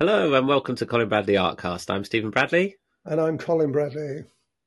Hello 0.00 0.34
and 0.34 0.48
welcome 0.48 0.74
to 0.74 0.86
Colin 0.86 1.08
Bradley 1.08 1.34
Artcast. 1.34 1.88
I'm 1.88 2.02
Stephen 2.02 2.30
Bradley. 2.30 2.74
And 3.04 3.20
I'm 3.20 3.38
Colin 3.38 3.70
Bradley. 3.70 4.24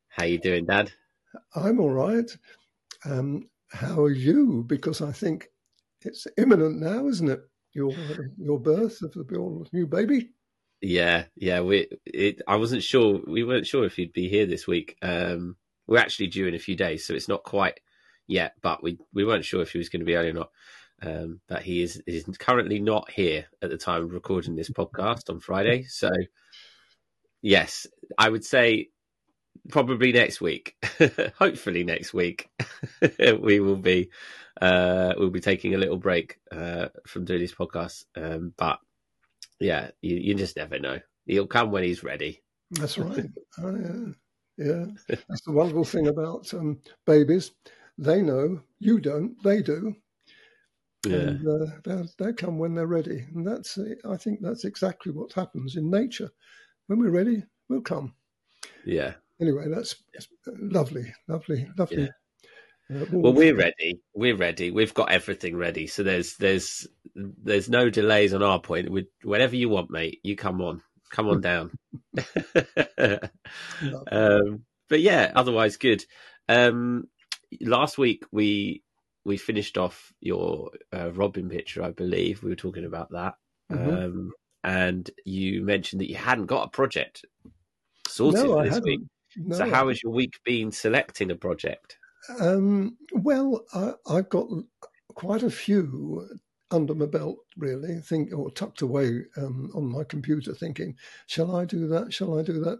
How 0.07 0.23
you 0.23 0.37
doing, 0.37 0.65
Dad? 0.65 0.93
I'm 1.53 1.81
all 1.81 1.91
right. 1.91 2.31
Um, 3.03 3.49
how 3.69 4.03
are 4.03 4.09
you? 4.09 4.63
Because 4.65 5.01
I 5.01 5.11
think 5.11 5.49
it's 5.99 6.27
imminent 6.37 6.79
now, 6.79 7.09
isn't 7.09 7.29
it? 7.29 7.41
Your 7.73 7.91
your 8.37 8.57
birth 8.57 9.01
of 9.01 9.29
your 9.29 9.65
new 9.73 9.85
baby. 9.85 10.29
Yeah, 10.79 11.25
yeah. 11.35 11.59
We 11.59 11.89
it, 12.05 12.41
I 12.47 12.55
wasn't 12.55 12.83
sure. 12.83 13.19
We 13.27 13.43
weren't 13.43 13.67
sure 13.67 13.83
if 13.83 13.97
you'd 13.97 14.13
be 14.13 14.29
here 14.29 14.45
this 14.45 14.65
week. 14.65 14.95
Um, 15.01 15.57
we're 15.87 15.99
actually 15.99 16.27
due 16.27 16.47
in 16.47 16.55
a 16.55 16.59
few 16.59 16.77
days, 16.77 17.05
so 17.05 17.13
it's 17.13 17.27
not 17.27 17.43
quite 17.43 17.81
yet. 18.27 18.53
But 18.61 18.81
we 18.81 18.97
we 19.13 19.25
weren't 19.25 19.43
sure 19.43 19.61
if 19.61 19.73
he 19.73 19.77
was 19.77 19.89
going 19.89 19.99
to 19.99 20.05
be 20.05 20.15
early 20.15 20.29
or 20.29 20.33
not. 20.33 20.51
Um, 21.01 21.41
but 21.47 21.61
he 21.61 21.83
is 21.83 22.01
is 22.07 22.25
currently 22.39 22.79
not 22.79 23.11
here 23.11 23.45
at 23.61 23.69
the 23.69 23.77
time 23.77 24.03
of 24.03 24.13
recording 24.13 24.55
this 24.55 24.69
podcast 24.69 25.29
on 25.29 25.39
Friday. 25.39 25.85
So, 25.89 26.09
yes, 27.41 27.87
I 28.17 28.29
would 28.29 28.43
say 28.43 28.89
probably 29.69 30.11
next 30.11 30.41
week. 30.41 30.75
Hopefully 31.37 31.83
next 31.83 32.13
week 32.13 32.49
we 33.19 33.59
will 33.59 33.77
be 33.77 34.09
uh, 34.61 35.13
we'll 35.17 35.29
be 35.29 35.39
taking 35.39 35.75
a 35.75 35.77
little 35.77 35.97
break 35.97 36.39
uh, 36.51 36.87
from 37.05 37.25
doing 37.25 37.41
this 37.41 37.53
podcast. 37.53 38.05
Um, 38.15 38.53
but 38.57 38.79
yeah, 39.59 39.91
you, 40.01 40.15
you 40.15 40.33
just 40.33 40.57
never 40.57 40.79
know. 40.79 40.99
He'll 41.25 41.47
come 41.47 41.71
when 41.71 41.83
he's 41.83 42.03
ready. 42.03 42.41
That's 42.71 42.97
right. 42.97 43.25
oh, 43.59 44.13
yeah. 44.57 44.65
yeah, 44.65 44.85
that's 45.07 45.41
the 45.41 45.51
wonderful 45.51 45.83
thing 45.83 46.07
about 46.07 46.53
um, 46.53 46.79
babies. 47.05 47.51
They 47.97 48.21
know, 48.21 48.61
you 48.79 48.99
don't. 48.99 49.41
They 49.43 49.61
do. 49.61 49.95
Yeah. 51.05 51.15
And 51.15 51.47
uh, 51.47 51.65
they'll, 51.83 52.07
they'll 52.17 52.33
come 52.33 52.57
when 52.57 52.75
they're 52.75 52.87
ready. 52.87 53.25
And 53.33 53.47
that's, 53.47 53.77
I 54.09 54.17
think 54.17 54.39
that's 54.41 54.65
exactly 54.65 55.11
what 55.11 55.33
happens 55.33 55.75
in 55.75 55.89
nature. 55.89 56.31
When 56.87 56.99
we're 56.99 57.11
ready, 57.11 57.43
we'll 57.69 57.81
come. 57.81 58.13
Yeah. 58.85 59.13
Anyway, 59.39 59.65
that's 59.69 59.95
lovely, 60.47 61.13
lovely, 61.27 61.67
lovely. 61.77 62.03
Yeah. 62.03 63.01
Uh, 63.01 63.05
well, 63.11 63.33
we're 63.33 63.55
ready. 63.55 63.99
We're 64.15 64.37
ready. 64.37 64.71
We've 64.71 64.93
got 64.93 65.11
everything 65.11 65.57
ready. 65.57 65.87
So 65.87 66.03
there's 66.03 66.35
there's 66.37 66.87
there's 67.13 67.69
no 67.69 67.89
delays 67.89 68.33
on 68.33 68.41
our 68.41 68.59
point. 68.59 68.89
We, 68.89 69.07
whenever 69.23 69.55
you 69.55 69.69
want, 69.69 69.91
mate, 69.91 70.21
you 70.23 70.35
come 70.37 70.61
on, 70.61 70.81
come 71.11 71.27
on 71.27 71.41
down. 71.41 71.71
um, 74.11 74.63
but 74.89 75.01
yeah, 75.01 75.31
otherwise 75.35 75.75
good. 75.77 76.05
Um, 76.47 77.09
last 77.59 77.97
week 77.97 78.23
we 78.31 78.83
we 79.27 79.35
finished 79.35 79.77
off 79.77 80.13
your 80.21 80.71
uh, 80.95 81.11
Robin 81.11 81.49
picture, 81.49 81.83
I 81.83 81.91
believe. 81.91 82.41
We 82.41 82.49
were 82.49 82.55
talking 82.55 82.85
about 82.85 83.11
that. 83.11 83.35
Mm-hmm. 83.69 83.89
Um, 83.89 84.31
and 84.63 85.11
you 85.25 85.63
mentioned 85.63 85.99
that 86.01 86.09
you 86.09 86.15
hadn't 86.15 86.45
got 86.45 86.67
a 86.67 86.69
project 86.69 87.25
sorted 88.07 88.45
no, 88.45 88.63
this 88.63 88.79
week. 88.81 89.01
No. 89.35 89.57
So, 89.57 89.69
how 89.69 89.89
has 89.89 90.01
your 90.01 90.13
week 90.13 90.39
been 90.45 90.71
selecting 90.71 91.29
a 91.29 91.35
project? 91.35 91.97
Um, 92.39 92.97
well, 93.11 93.65
I, 93.73 93.93
have 94.15 94.29
got 94.29 94.47
quite 95.13 95.43
a 95.43 95.51
few 95.51 96.27
under 96.71 96.95
my 96.95 97.05
belt, 97.05 97.37
really, 97.57 97.99
think 97.99 98.33
or 98.33 98.49
tucked 98.51 98.81
away 98.81 99.23
um, 99.35 99.71
on 99.75 99.85
my 99.85 100.05
computer, 100.05 100.53
thinking, 100.53 100.95
"Shall 101.27 101.53
I 101.53 101.65
do 101.65 101.87
that? 101.89 102.13
Shall 102.13 102.39
I 102.39 102.43
do 102.43 102.61
that?" 102.61 102.79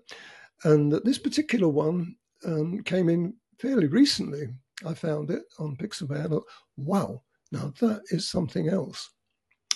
And 0.64 0.94
this 1.04 1.20
particular 1.20 1.68
one 1.68 2.16
um, 2.46 2.84
came 2.84 3.10
in 3.10 3.34
fairly 3.60 3.88
recently, 3.88 4.48
I 4.86 4.94
found 4.94 5.32
it 5.32 5.44
on 5.60 5.76
Pixabay. 5.76 6.28
Thought, 6.30 6.46
wow, 6.76 7.24
now 7.52 7.74
that 7.80 8.02
is 8.10 8.30
something 8.30 8.70
else. 8.70 9.10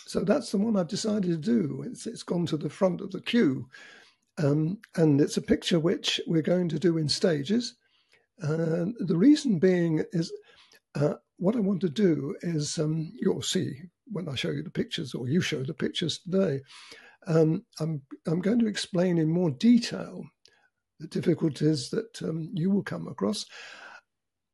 So 0.06 0.22
that's 0.22 0.52
the 0.52 0.58
one 0.58 0.76
I've 0.76 0.88
decided 0.88 1.32
to 1.32 1.38
do. 1.38 1.84
It's, 1.86 2.06
it's 2.06 2.24
gone 2.24 2.46
to 2.48 2.58
the 2.58 2.70
front 2.70 3.02
of 3.02 3.12
the 3.12 3.22
queue. 3.22 3.68
Um, 4.38 4.80
and 4.96 5.22
it's 5.22 5.38
a 5.38 5.42
picture 5.42 5.80
which 5.80 6.20
we're 6.28 6.42
going 6.42 6.70
to 6.70 6.80
do 6.80 6.98
in 6.98 7.08
stages. 7.10 7.76
Uh, 8.42 8.86
the 9.00 9.18
reason 9.18 9.60
being 9.60 10.04
is 10.12 10.32
uh, 10.96 11.16
what 11.38 11.56
I 11.56 11.60
want 11.60 11.82
to 11.82 11.90
do 11.90 12.36
is 12.42 12.78
um, 12.80 13.12
you'll 13.20 13.42
see 13.42 13.84
when 14.12 14.28
I 14.28 14.36
show 14.36 14.50
you 14.50 14.64
the 14.64 14.70
pictures, 14.70 15.14
or 15.14 15.28
you 15.28 15.42
show 15.42 15.64
the 15.64 15.74
pictures 15.74 16.20
today. 16.20 16.62
Um, 17.28 17.66
I'm 17.80 18.02
I'm 18.28 18.42
going 18.42 18.60
to 18.60 18.68
explain 18.68 19.18
in 19.18 19.30
more 19.30 19.52
detail 19.52 20.24
the 21.00 21.08
difficulties 21.08 21.90
that 21.92 22.22
um, 22.22 22.50
you 22.54 22.70
will 22.70 22.84
come 22.84 23.08
across, 23.08 23.46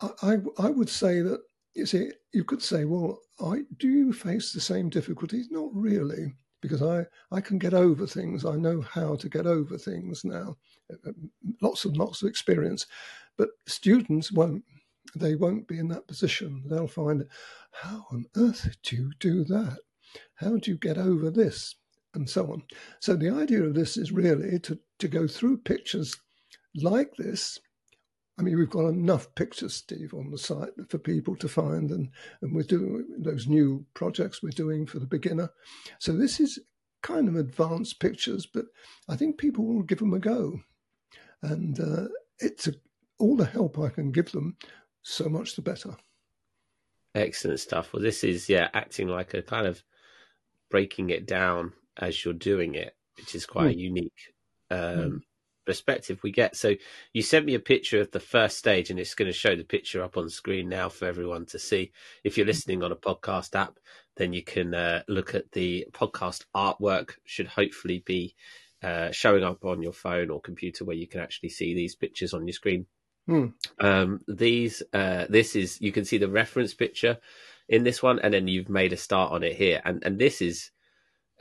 I, 0.01 0.37
I 0.59 0.69
would 0.69 0.89
say 0.89 1.21
that 1.21 1.41
you 1.73 1.85
see 1.85 2.11
you 2.33 2.43
could 2.43 2.61
say, 2.61 2.85
well, 2.85 3.19
I, 3.39 3.61
do 3.77 3.87
you 3.87 4.13
face 4.13 4.51
the 4.51 4.61
same 4.61 4.89
difficulties? 4.89 5.49
Not 5.51 5.69
really, 5.73 6.35
because 6.61 6.81
I 6.81 7.05
I 7.31 7.41
can 7.41 7.57
get 7.57 7.73
over 7.73 8.05
things. 8.05 8.45
I 8.45 8.55
know 8.55 8.81
how 8.81 9.15
to 9.15 9.29
get 9.29 9.47
over 9.47 9.77
things 9.77 10.23
now. 10.23 10.57
Uh, 10.91 11.09
uh, 11.09 11.13
lots 11.61 11.85
and 11.85 11.97
lots 11.97 12.21
of 12.21 12.29
experience, 12.29 12.85
but 13.37 13.49
students 13.67 14.31
won't. 14.31 14.63
They 15.15 15.35
won't 15.35 15.67
be 15.67 15.79
in 15.79 15.87
that 15.89 16.07
position. 16.07 16.63
They'll 16.65 16.87
find, 16.87 17.25
how 17.71 18.05
on 18.11 18.25
earth 18.35 18.75
do 18.83 18.95
you 18.95 19.11
do 19.19 19.45
that? 19.45 19.79
How 20.35 20.57
do 20.57 20.69
you 20.69 20.77
get 20.77 20.97
over 20.97 21.31
this? 21.31 21.75
And 22.13 22.29
so 22.29 22.51
on. 22.51 22.63
So 22.99 23.15
the 23.15 23.29
idea 23.29 23.63
of 23.63 23.73
this 23.73 23.95
is 23.95 24.11
really 24.11 24.59
to, 24.59 24.77
to 24.99 25.07
go 25.07 25.27
through 25.27 25.59
pictures 25.59 26.15
like 26.75 27.13
this 27.17 27.59
I 28.39 28.43
mean, 28.43 28.57
we've 28.57 28.69
got 28.69 28.87
enough 28.87 29.33
pictures, 29.33 29.73
Steve, 29.73 30.13
on 30.13 30.29
the 30.29 30.37
site 30.37 30.69
for 30.89 30.99
people 30.99 31.35
to 31.37 31.47
find, 31.47 31.89
and, 31.89 32.09
and 32.41 32.53
we're 32.53 32.61
doing 32.63 33.07
those 33.17 33.47
new 33.47 33.83
projects 33.95 34.43
we're 34.43 34.49
doing 34.49 34.85
for 34.85 34.99
the 34.99 35.07
beginner. 35.07 35.49
So 35.97 36.13
this 36.13 36.39
is 36.39 36.59
kind 37.01 37.27
of 37.27 37.35
advanced 37.35 37.99
pictures, 37.99 38.45
but 38.45 38.65
I 39.09 39.15
think 39.15 39.39
people 39.39 39.65
will 39.65 39.81
give 39.81 39.97
them 39.99 40.13
a 40.13 40.19
go. 40.19 40.59
And 41.41 41.79
uh, 41.79 42.09
it's 42.37 42.67
a, 42.67 42.73
all 43.17 43.35
the 43.35 43.45
help 43.45 43.79
I 43.79 43.89
can 43.89 44.11
give 44.11 44.31
them, 44.31 44.57
so 45.01 45.27
much 45.27 45.55
the 45.55 45.63
better. 45.63 45.95
Excellent 47.15 47.59
stuff. 47.59 47.91
Well, 47.91 48.03
this 48.03 48.23
is, 48.23 48.47
yeah, 48.47 48.69
acting 48.75 49.07
like 49.07 49.33
a 49.33 49.41
kind 49.41 49.65
of 49.65 49.81
breaking 50.69 51.09
it 51.09 51.25
down 51.25 51.73
as 51.97 52.23
you're 52.23 52.35
doing 52.35 52.75
it, 52.75 52.95
which 53.15 53.33
is 53.33 53.47
quite 53.47 53.77
mm. 53.77 53.81
unique. 53.81 54.33
Um, 54.69 54.79
mm 54.79 55.19
perspective 55.67 56.19
we 56.23 56.31
get. 56.31 56.55
So 56.55 56.73
you 57.13 57.21
sent 57.21 57.45
me 57.45 57.53
a 57.53 57.59
picture 57.59 58.01
of 58.01 58.09
the 58.09 58.19
first 58.19 58.57
stage, 58.57 58.89
and 58.89 58.99
it's 58.99 59.13
going 59.13 59.29
to 59.29 59.37
show 59.37 59.55
the 59.55 59.63
picture 59.63 60.01
up 60.01 60.17
on 60.17 60.29
screen 60.29 60.69
now 60.69 60.89
for 60.89 61.05
everyone 61.05 61.45
to 61.47 61.59
see. 61.59 61.91
If 62.23 62.37
you're 62.37 62.47
listening 62.47 62.81
on 62.81 62.91
a 62.91 62.95
podcast 62.95 63.53
app, 63.53 63.77
then 64.15 64.33
you 64.33 64.41
can 64.41 64.73
uh, 64.73 65.03
look 65.07 65.35
at 65.35 65.51
the 65.51 65.85
podcast 65.91 66.45
artwork. 66.55 67.11
Should 67.25 67.47
hopefully 67.47 68.01
be 68.03 68.33
uh, 68.81 69.11
showing 69.11 69.43
up 69.43 69.65
on 69.65 69.83
your 69.83 69.93
phone 69.93 70.31
or 70.31 70.41
computer 70.41 70.85
where 70.85 70.95
you 70.95 71.05
can 71.05 71.19
actually 71.19 71.49
see 71.49 71.75
these 71.75 71.93
pictures 71.93 72.33
on 72.33 72.47
your 72.47 72.53
screen. 72.53 72.87
Hmm. 73.27 73.47
Um, 73.79 74.21
these, 74.27 74.81
uh, 74.93 75.25
this 75.29 75.55
is 75.55 75.81
you 75.81 75.91
can 75.91 76.05
see 76.05 76.17
the 76.17 76.29
reference 76.29 76.73
picture 76.73 77.17
in 77.67 77.83
this 77.83 78.01
one, 78.01 78.19
and 78.19 78.33
then 78.33 78.47
you've 78.47 78.69
made 78.69 78.93
a 78.93 78.97
start 78.97 79.33
on 79.33 79.43
it 79.43 79.57
here, 79.57 79.81
and 79.83 80.01
and 80.03 80.17
this 80.17 80.41
is 80.41 80.71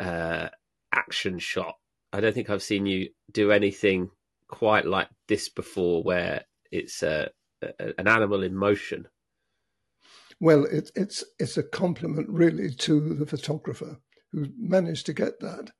uh, 0.00 0.48
action 0.92 1.38
shot 1.38 1.76
I 2.16 2.20
don't 2.20 2.32
think 2.32 2.48
I've 2.48 2.62
seen 2.62 2.86
you 2.86 3.10
do 3.30 3.52
anything 3.52 4.10
quite 4.48 4.86
like 4.86 5.08
this 5.28 5.48
before, 5.48 6.02
where 6.02 6.44
it's 6.70 7.02
a, 7.02 7.30
a, 7.62 7.98
an 7.98 8.08
animal 8.08 8.42
in 8.42 8.54
motion. 8.54 9.08
Well, 10.40 10.64
it, 10.66 10.90
it's 10.94 11.24
it's 11.38 11.56
a 11.56 11.62
compliment 11.62 12.28
really 12.28 12.70
to 12.70 13.14
the 13.14 13.26
photographer 13.26 13.98
who 14.32 14.46
managed 14.58 15.06
to 15.06 15.14
get 15.14 15.40
that. 15.40 15.70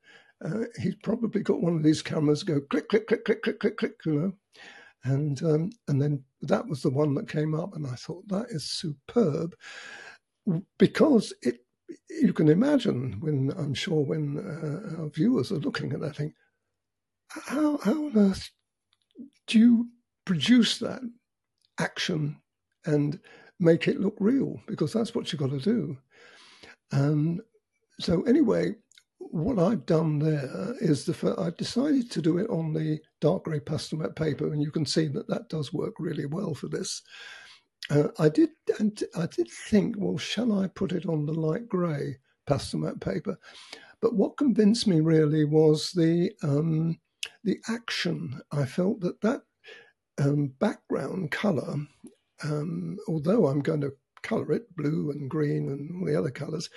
Uh, 0.44 0.64
he's 0.80 0.96
probably 0.96 1.42
got 1.42 1.62
one 1.62 1.76
of 1.76 1.82
these 1.82 2.02
cameras 2.02 2.42
go 2.42 2.60
click 2.60 2.88
click 2.88 3.06
click 3.06 3.24
click 3.24 3.42
click 3.42 3.60
click 3.60 3.76
click, 3.76 3.94
you 4.04 4.12
know, 4.14 4.32
and 5.04 5.42
um, 5.42 5.70
and 5.88 6.00
then 6.00 6.22
that 6.42 6.66
was 6.66 6.82
the 6.82 6.90
one 6.90 7.14
that 7.14 7.28
came 7.28 7.54
up, 7.54 7.74
and 7.74 7.86
I 7.86 7.94
thought 7.94 8.26
that 8.28 8.46
is 8.50 8.64
superb 8.64 9.54
because 10.78 11.32
it. 11.42 11.60
You 12.10 12.32
can 12.32 12.48
imagine 12.48 13.20
when 13.20 13.52
I'm 13.56 13.74
sure 13.74 14.02
when 14.04 14.38
uh, 14.38 15.02
our 15.02 15.08
viewers 15.08 15.52
are 15.52 15.58
looking 15.58 15.92
at 15.92 16.00
that 16.00 16.16
thing, 16.16 16.32
how 17.28 17.78
how 17.78 18.06
on 18.06 18.18
earth 18.18 18.50
do 19.46 19.58
you 19.58 19.88
produce 20.24 20.78
that 20.78 21.00
action 21.78 22.36
and 22.84 23.18
make 23.60 23.88
it 23.88 24.00
look 24.00 24.16
real? 24.18 24.60
Because 24.66 24.92
that's 24.92 25.14
what 25.14 25.32
you've 25.32 25.40
got 25.40 25.50
to 25.50 25.60
do. 25.60 25.96
Um, 26.92 27.40
so 27.98 28.22
anyway, 28.22 28.74
what 29.18 29.58
I've 29.58 29.86
done 29.86 30.18
there 30.18 30.74
is 30.80 31.04
the 31.04 31.34
I've 31.38 31.56
decided 31.56 32.10
to 32.10 32.22
do 32.22 32.38
it 32.38 32.48
on 32.50 32.72
the 32.72 33.00
dark 33.20 33.44
grey 33.44 33.60
pastel 33.60 33.98
Pastelmat 33.98 34.16
paper, 34.16 34.52
and 34.52 34.62
you 34.62 34.70
can 34.70 34.86
see 34.86 35.08
that 35.08 35.28
that 35.28 35.48
does 35.48 35.72
work 35.72 35.94
really 35.98 36.26
well 36.26 36.54
for 36.54 36.68
this. 36.68 37.02
Uh, 37.90 38.08
I 38.18 38.28
did 38.28 38.50
and 38.78 39.02
I 39.16 39.26
did 39.26 39.48
think, 39.50 39.96
well, 39.98 40.18
shall 40.18 40.58
I 40.58 40.68
put 40.68 40.92
it 40.92 41.06
on 41.06 41.24
the 41.24 41.32
light 41.32 41.68
grey 41.68 42.18
pastel 42.46 42.80
Pastelmat 42.80 43.00
paper? 43.00 43.38
But 44.00 44.14
what 44.14 44.36
convinced 44.36 44.86
me 44.86 45.00
really 45.00 45.44
was 45.44 45.90
the 45.92 46.30
um, 46.42 46.98
the 47.44 47.58
action, 47.68 48.40
I 48.52 48.64
felt 48.64 49.00
that 49.00 49.20
that 49.22 49.42
um, 50.18 50.48
background 50.58 51.30
color, 51.30 51.76
um, 52.42 52.98
although 53.08 53.46
I'm 53.46 53.60
going 53.60 53.82
to 53.82 53.92
color 54.22 54.52
it 54.52 54.74
blue 54.76 55.10
and 55.10 55.30
green 55.30 55.68
and 55.68 56.00
all 56.00 56.06
the 56.06 56.18
other 56.18 56.30
colors, 56.30 56.68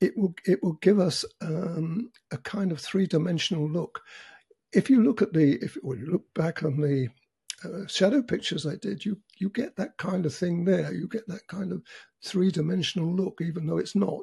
it 0.00 0.16
will 0.16 0.34
it 0.46 0.62
will 0.62 0.74
give 0.74 0.98
us 0.98 1.24
um, 1.42 2.10
a 2.32 2.38
kind 2.38 2.72
of 2.72 2.80
three 2.80 3.06
dimensional 3.06 3.68
look. 3.68 4.00
If 4.72 4.90
you 4.90 5.02
look 5.02 5.22
at 5.22 5.32
the 5.32 5.58
if 5.62 5.76
you 5.76 6.08
look 6.10 6.24
back 6.34 6.62
on 6.62 6.80
the 6.80 7.08
uh, 7.64 7.86
shadow 7.86 8.22
pictures 8.22 8.66
I 8.66 8.76
did, 8.76 9.04
you 9.04 9.18
you 9.38 9.50
get 9.50 9.76
that 9.76 9.96
kind 9.98 10.26
of 10.26 10.34
thing 10.34 10.64
there. 10.64 10.92
You 10.92 11.08
get 11.08 11.26
that 11.28 11.46
kind 11.48 11.72
of 11.72 11.82
three 12.24 12.50
dimensional 12.50 13.14
look, 13.14 13.40
even 13.40 13.66
though 13.66 13.78
it's 13.78 13.94
not. 13.96 14.22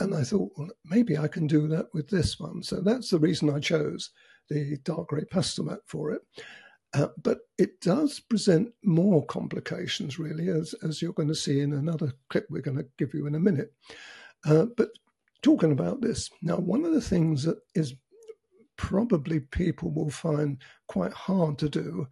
And 0.00 0.14
I 0.14 0.24
thought, 0.24 0.50
well, 0.56 0.68
maybe 0.84 1.16
I 1.16 1.28
can 1.28 1.46
do 1.46 1.68
that 1.68 1.86
with 1.94 2.08
this 2.08 2.38
one. 2.38 2.62
So 2.62 2.80
that's 2.80 3.10
the 3.10 3.18
reason 3.18 3.48
I 3.48 3.60
chose 3.60 4.10
the 4.48 4.76
dark 4.84 5.08
grey 5.08 5.24
Pastelmat 5.24 5.78
for 5.86 6.12
it. 6.12 6.22
Uh, 6.94 7.08
but 7.22 7.40
it 7.58 7.80
does 7.80 8.20
present 8.20 8.72
more 8.84 9.24
complications, 9.26 10.18
really, 10.18 10.48
as, 10.48 10.74
as 10.82 11.02
you're 11.02 11.12
going 11.12 11.28
to 11.28 11.34
see 11.34 11.60
in 11.60 11.74
another 11.74 12.12
clip 12.30 12.46
we're 12.48 12.62
going 12.62 12.76
to 12.76 12.86
give 12.96 13.12
you 13.12 13.26
in 13.26 13.34
a 13.34 13.40
minute. 13.40 13.72
Uh, 14.46 14.66
but 14.76 14.88
talking 15.42 15.72
about 15.72 16.00
this, 16.00 16.30
now, 16.42 16.56
one 16.56 16.84
of 16.84 16.92
the 16.92 17.00
things 17.00 17.42
that 17.42 17.58
is 17.74 17.94
probably 18.76 19.40
people 19.40 19.90
will 19.90 20.10
find 20.10 20.62
quite 20.88 21.12
hard 21.12 21.58
to 21.58 21.68
do 21.68 22.06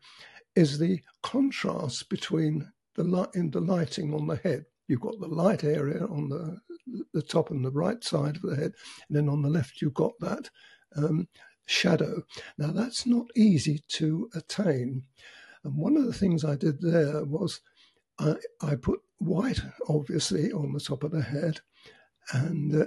is 0.56 0.78
the 0.78 1.00
contrast 1.22 2.08
between 2.08 2.70
the 2.94 3.04
light 3.04 3.28
in 3.34 3.50
the 3.50 3.60
lighting 3.60 4.14
on 4.14 4.26
the 4.26 4.36
head. 4.36 4.64
You've 4.88 5.00
got 5.00 5.18
the 5.18 5.28
light 5.28 5.64
area 5.64 6.04
on 6.04 6.28
the 6.28 6.58
the 7.14 7.22
top 7.22 7.50
and 7.50 7.64
the 7.64 7.70
right 7.70 8.04
side 8.04 8.36
of 8.36 8.42
the 8.42 8.56
head, 8.56 8.72
and 9.08 9.16
then 9.16 9.28
on 9.28 9.40
the 9.40 9.48
left 9.48 9.80
you've 9.80 9.94
got 9.94 10.12
that 10.20 10.50
um, 10.96 11.26
shadow. 11.66 12.22
Now 12.58 12.72
that's 12.72 13.06
not 13.06 13.26
easy 13.36 13.82
to 13.88 14.28
attain, 14.34 15.02
and 15.64 15.76
one 15.76 15.96
of 15.96 16.04
the 16.06 16.12
things 16.12 16.44
I 16.44 16.56
did 16.56 16.80
there 16.80 17.24
was 17.24 17.60
I, 18.18 18.34
I 18.60 18.74
put 18.76 19.00
white 19.18 19.60
obviously 19.88 20.52
on 20.52 20.72
the 20.72 20.80
top 20.80 21.04
of 21.04 21.12
the 21.12 21.22
head, 21.22 21.60
and 22.32 22.82
uh, 22.82 22.84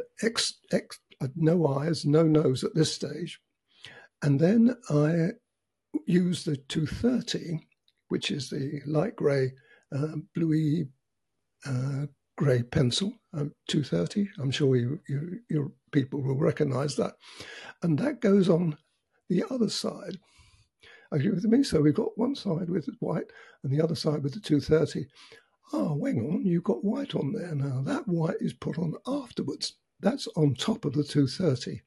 uh, 1.21 1.27
no 1.35 1.67
eyes, 1.67 2.05
no 2.05 2.23
nose 2.23 2.63
at 2.63 2.75
this 2.75 2.93
stage, 2.93 3.39
and 4.21 4.39
then 4.39 4.75
I 4.89 5.31
used 6.05 6.45
the 6.45 6.57
230, 6.57 7.59
which 8.09 8.31
is 8.31 8.49
the 8.49 8.81
light 8.85 9.15
grey, 9.15 9.53
uh, 9.95 10.17
bluey 10.35 10.87
uh, 11.65 12.05
grey 12.37 12.63
pencil, 12.63 13.13
um, 13.33 13.51
230. 13.67 14.29
I'm 14.39 14.51
sure 14.51 14.75
you, 14.75 14.99
you, 15.07 15.73
people 15.91 16.21
will 16.21 16.37
recognise 16.37 16.95
that. 16.95 17.15
And 17.83 17.97
that 17.99 18.21
goes 18.21 18.49
on 18.49 18.77
the 19.29 19.43
other 19.49 19.69
side. 19.69 20.17
Are 21.11 21.17
you 21.17 21.33
with 21.33 21.45
me? 21.45 21.63
So 21.63 21.81
we've 21.81 21.93
got 21.93 22.17
one 22.17 22.35
side 22.35 22.69
with 22.69 22.89
white 22.99 23.31
and 23.63 23.71
the 23.71 23.83
other 23.83 23.95
side 23.95 24.23
with 24.23 24.33
the 24.33 24.39
230. 24.39 25.07
Oh, 25.73 25.99
hang 26.03 26.19
on, 26.19 26.45
you've 26.45 26.63
got 26.63 26.83
white 26.83 27.15
on 27.15 27.33
there 27.33 27.55
now. 27.55 27.81
That 27.81 28.07
white 28.07 28.37
is 28.39 28.53
put 28.53 28.77
on 28.77 28.93
afterwards. 29.05 29.73
That's 29.99 30.27
on 30.35 30.53
top 30.53 30.85
of 30.85 30.93
the 30.93 31.03
230. 31.03 31.81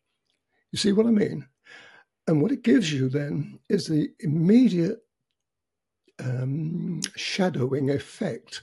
You 0.73 0.79
see 0.79 0.93
what 0.93 1.07
I 1.07 1.11
mean? 1.11 1.47
And 2.27 2.43
what 2.43 2.53
it 2.53 2.63
gives 2.63 2.93
you 2.93 3.09
then 3.09 3.59
is 3.69 3.87
the 3.87 4.11
immediate 4.21 4.99
um, 6.19 7.01
shadowing 7.17 7.91
effect. 7.91 8.63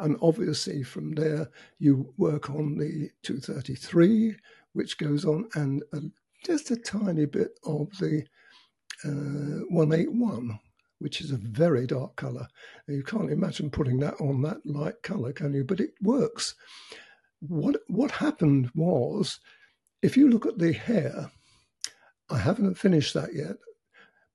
And 0.00 0.16
obviously, 0.22 0.82
from 0.82 1.12
there, 1.12 1.48
you 1.78 2.12
work 2.16 2.48
on 2.48 2.76
the 2.76 3.10
233, 3.22 4.34
which 4.72 4.98
goes 4.98 5.24
on, 5.24 5.48
and 5.54 5.82
a, 5.92 6.00
just 6.44 6.70
a 6.70 6.76
tiny 6.76 7.26
bit 7.26 7.58
of 7.64 7.90
the 7.98 8.24
uh, 9.04 9.64
181, 9.68 10.58
which 11.00 11.20
is 11.20 11.32
a 11.32 11.36
very 11.36 11.86
dark 11.86 12.16
color. 12.16 12.48
You 12.88 13.02
can't 13.02 13.30
imagine 13.30 13.70
putting 13.70 13.98
that 14.00 14.14
on 14.20 14.40
that 14.42 14.64
light 14.64 15.02
color, 15.02 15.32
can 15.32 15.52
you? 15.52 15.64
But 15.64 15.80
it 15.80 15.92
works. 16.00 16.54
What 17.40 17.76
what 17.88 18.10
happened 18.10 18.70
was, 18.74 19.38
if 20.02 20.16
you 20.16 20.30
look 20.30 20.46
at 20.46 20.58
the 20.58 20.72
hair, 20.72 21.30
I 22.30 22.38
haven't 22.38 22.76
finished 22.76 23.14
that 23.14 23.34
yet. 23.34 23.56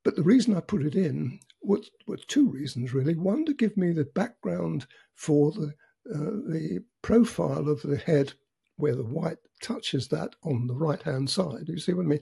But 0.03 0.15
the 0.15 0.23
reason 0.23 0.55
I 0.55 0.59
put 0.59 0.85
it 0.85 0.95
in 0.95 1.39
was, 1.65 1.89
was 2.07 2.23
two 2.25 2.49
reasons 2.49 2.93
really. 2.93 3.15
One 3.15 3.45
to 3.45 3.53
give 3.53 3.75
me 3.77 3.91
the 3.91 4.05
background 4.05 4.87
for 5.13 5.51
the 5.51 5.73
uh, 6.13 6.37
the 6.49 6.83
profile 7.01 7.67
of 7.67 7.81
the 7.81 7.97
head 7.97 8.31
where 8.77 8.95
the 8.95 9.03
white 9.03 9.39
touches 9.61 10.07
that 10.09 10.35
on 10.43 10.67
the 10.67 10.75
right 10.75 11.01
hand 11.01 11.27
side. 11.29 11.67
You 11.67 11.79
see 11.79 11.93
what 11.93 12.05
I 12.05 12.09
mean? 12.09 12.19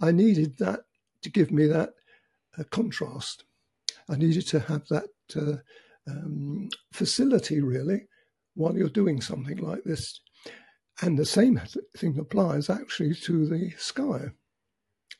I 0.00 0.10
needed 0.10 0.56
that 0.58 0.80
to 1.22 1.30
give 1.30 1.50
me 1.50 1.66
that 1.66 1.90
uh, 2.58 2.64
contrast. 2.70 3.44
I 4.08 4.16
needed 4.16 4.46
to 4.48 4.60
have 4.60 4.86
that 4.88 5.10
uh, 5.36 5.56
um, 6.10 6.70
facility 6.92 7.60
really 7.60 8.06
while 8.54 8.76
you're 8.76 8.88
doing 8.88 9.20
something 9.20 9.58
like 9.58 9.84
this. 9.84 10.20
And 11.02 11.18
the 11.18 11.26
same 11.26 11.60
thing 11.96 12.18
applies 12.18 12.70
actually 12.70 13.14
to 13.16 13.46
the 13.46 13.70
sky. 13.78 14.30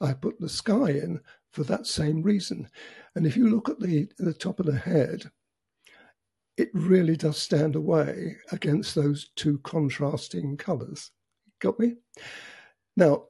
I 0.01 0.15
put 0.15 0.41
the 0.41 0.49
sky 0.49 0.91
in 0.91 1.21
for 1.53 1.65
that 1.65 1.87
same 1.87 2.23
reason. 2.23 2.69
And 3.15 3.27
if 3.27 3.37
you 3.37 3.49
look 3.49 3.69
at 3.69 3.81
the, 3.81 4.09
the 4.19 4.35
top 4.35 4.61
of 4.61 4.67
the 4.67 4.77
head, 4.79 5.31
it 6.57 6.69
really 6.75 7.17
does 7.17 7.39
stand 7.39 7.75
away 7.75 8.37
against 8.53 8.95
those 8.95 9.31
two 9.37 9.59
contrasting 9.59 10.57
colours. 10.57 11.11
Got 11.61 11.79
me? 11.79 11.97
Now, 12.97 13.25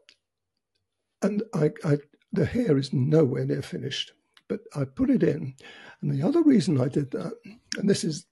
and 1.22 1.42
I, 1.54 1.70
I, 1.84 1.98
the 2.32 2.44
hair 2.44 2.76
is 2.76 2.92
nowhere 2.92 3.44
near 3.44 3.62
finished, 3.62 4.12
but 4.48 4.60
I 4.74 4.84
put 4.84 5.10
it 5.10 5.22
in. 5.22 5.54
And 6.02 6.10
the 6.10 6.26
other 6.26 6.42
reason 6.42 6.80
I 6.80 6.88
did 6.88 7.10
that, 7.12 7.34
and 7.76 7.88
this 7.88 8.04
is 8.04 8.26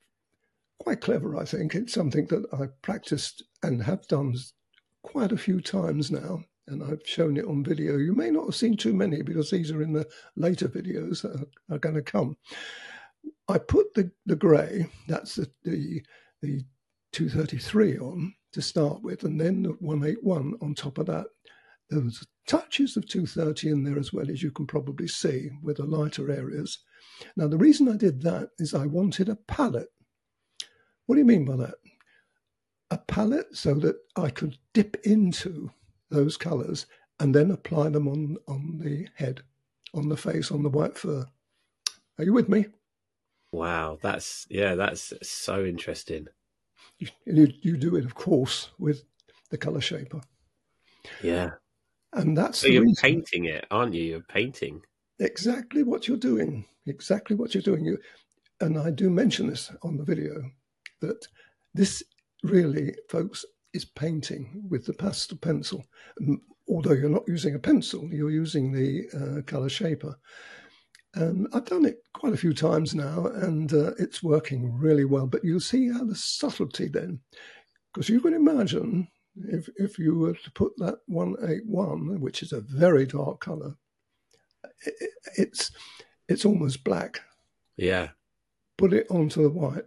quite 0.80 1.00
clever, 1.00 1.36
I 1.36 1.44
think, 1.44 1.74
it's 1.74 1.92
something 1.92 2.26
that 2.26 2.46
I 2.52 2.66
practiced 2.82 3.42
and 3.62 3.82
have 3.82 4.06
done 4.08 4.34
quite 5.02 5.32
a 5.32 5.38
few 5.38 5.60
times 5.60 6.10
now, 6.10 6.44
and 6.68 6.82
I've 6.82 7.02
shown 7.04 7.36
it 7.36 7.46
on 7.46 7.64
video. 7.64 7.96
You 7.96 8.14
may 8.14 8.30
not 8.30 8.46
have 8.46 8.54
seen 8.54 8.76
too 8.76 8.92
many 8.92 9.22
because 9.22 9.50
these 9.50 9.70
are 9.70 9.82
in 9.82 9.92
the 9.92 10.06
later 10.36 10.68
videos 10.68 11.22
that 11.22 11.34
are, 11.34 11.74
are 11.74 11.78
going 11.78 11.94
to 11.94 12.02
come. 12.02 12.36
I 13.48 13.58
put 13.58 13.94
the, 13.94 14.10
the 14.26 14.36
grey, 14.36 14.86
that's 15.06 15.36
the, 15.36 15.50
the, 15.64 16.02
the 16.42 16.64
233 17.12 17.98
on 17.98 18.34
to 18.52 18.62
start 18.62 19.02
with, 19.02 19.24
and 19.24 19.40
then 19.40 19.62
the 19.62 19.70
181 19.80 20.54
on 20.60 20.74
top 20.74 20.98
of 20.98 21.06
that. 21.06 21.26
There 21.90 22.00
was 22.00 22.26
touches 22.46 22.96
of 22.96 23.08
230 23.08 23.70
in 23.70 23.84
there 23.84 23.98
as 23.98 24.12
well, 24.12 24.30
as 24.30 24.42
you 24.42 24.50
can 24.50 24.66
probably 24.66 25.08
see, 25.08 25.50
with 25.62 25.78
the 25.78 25.84
lighter 25.84 26.30
areas. 26.30 26.78
Now, 27.36 27.48
the 27.48 27.56
reason 27.56 27.88
I 27.88 27.96
did 27.96 28.22
that 28.22 28.50
is 28.58 28.74
I 28.74 28.86
wanted 28.86 29.28
a 29.28 29.36
palette. 29.36 29.88
What 31.06 31.14
do 31.14 31.20
you 31.20 31.26
mean 31.26 31.44
by 31.44 31.56
that? 31.56 31.74
A 32.90 32.98
palette 32.98 33.56
so 33.56 33.74
that 33.74 33.96
I 34.16 34.30
could 34.30 34.58
dip 34.74 34.96
into 35.04 35.70
those 36.10 36.36
colours 36.36 36.86
and 37.20 37.34
then 37.34 37.50
apply 37.50 37.88
them 37.88 38.08
on, 38.08 38.36
on 38.46 38.78
the 38.78 39.08
head, 39.14 39.42
on 39.94 40.08
the 40.08 40.16
face, 40.16 40.50
on 40.50 40.62
the 40.62 40.68
white 40.68 40.96
fur. 40.96 41.24
Are 42.18 42.24
you 42.24 42.32
with 42.32 42.48
me? 42.48 42.66
Wow, 43.52 43.98
that's 44.02 44.46
yeah, 44.50 44.74
that's 44.74 45.12
so 45.22 45.64
interesting. 45.64 46.28
You, 46.98 47.08
you, 47.24 47.52
you 47.62 47.76
do 47.76 47.96
it, 47.96 48.04
of 48.04 48.14
course, 48.14 48.70
with 48.78 49.04
the 49.50 49.56
color 49.56 49.80
shaper. 49.80 50.20
Yeah, 51.22 51.52
and 52.12 52.36
that's 52.36 52.58
so 52.58 52.68
you're 52.68 52.82
reason. 52.82 53.02
painting 53.02 53.44
it, 53.46 53.66
aren't 53.70 53.94
you? 53.94 54.02
You're 54.02 54.20
painting 54.20 54.82
exactly 55.18 55.82
what 55.82 56.06
you're 56.06 56.16
doing. 56.18 56.66
Exactly 56.86 57.36
what 57.36 57.54
you're 57.54 57.62
doing. 57.62 57.84
You, 57.84 57.98
and 58.60 58.78
I 58.78 58.90
do 58.90 59.08
mention 59.08 59.46
this 59.46 59.72
on 59.82 59.96
the 59.96 60.04
video 60.04 60.50
that 61.00 61.26
this 61.74 62.02
really, 62.42 62.94
folks, 63.08 63.44
is 63.72 63.84
painting 63.84 64.62
with 64.68 64.86
the 64.86 64.92
pastel 64.92 65.38
pencil. 65.38 65.84
Although 66.68 66.92
you're 66.92 67.08
not 67.08 67.28
using 67.28 67.54
a 67.54 67.58
pencil, 67.58 68.08
you're 68.12 68.30
using 68.30 68.72
the 68.72 69.08
uh, 69.14 69.42
color 69.42 69.68
shaper. 69.68 70.18
And 71.14 71.48
I've 71.52 71.64
done 71.64 71.84
it 71.84 72.02
quite 72.12 72.34
a 72.34 72.38
few 72.38 72.52
times 72.52 72.94
now, 72.94 73.26
and 73.26 73.72
uh, 73.72 73.92
it's 73.98 74.22
working 74.22 74.78
really 74.78 75.04
well. 75.04 75.26
But 75.26 75.44
you 75.44 75.58
see 75.58 75.90
how 75.90 76.04
the 76.04 76.14
subtlety 76.14 76.88
then, 76.88 77.20
because 77.92 78.08
you 78.08 78.20
can 78.20 78.34
imagine 78.34 79.08
if 79.36 79.68
if 79.76 79.98
you 79.98 80.18
were 80.18 80.34
to 80.34 80.50
put 80.52 80.72
that 80.78 80.98
181, 81.06 82.20
which 82.20 82.42
is 82.42 82.52
a 82.52 82.60
very 82.60 83.06
dark 83.06 83.40
color, 83.40 83.74
it, 84.84 85.10
it's 85.36 85.70
it's 86.28 86.44
almost 86.44 86.84
black. 86.84 87.20
Yeah. 87.76 88.08
Put 88.76 88.92
it 88.92 89.06
onto 89.10 89.42
the 89.42 89.50
white, 89.50 89.84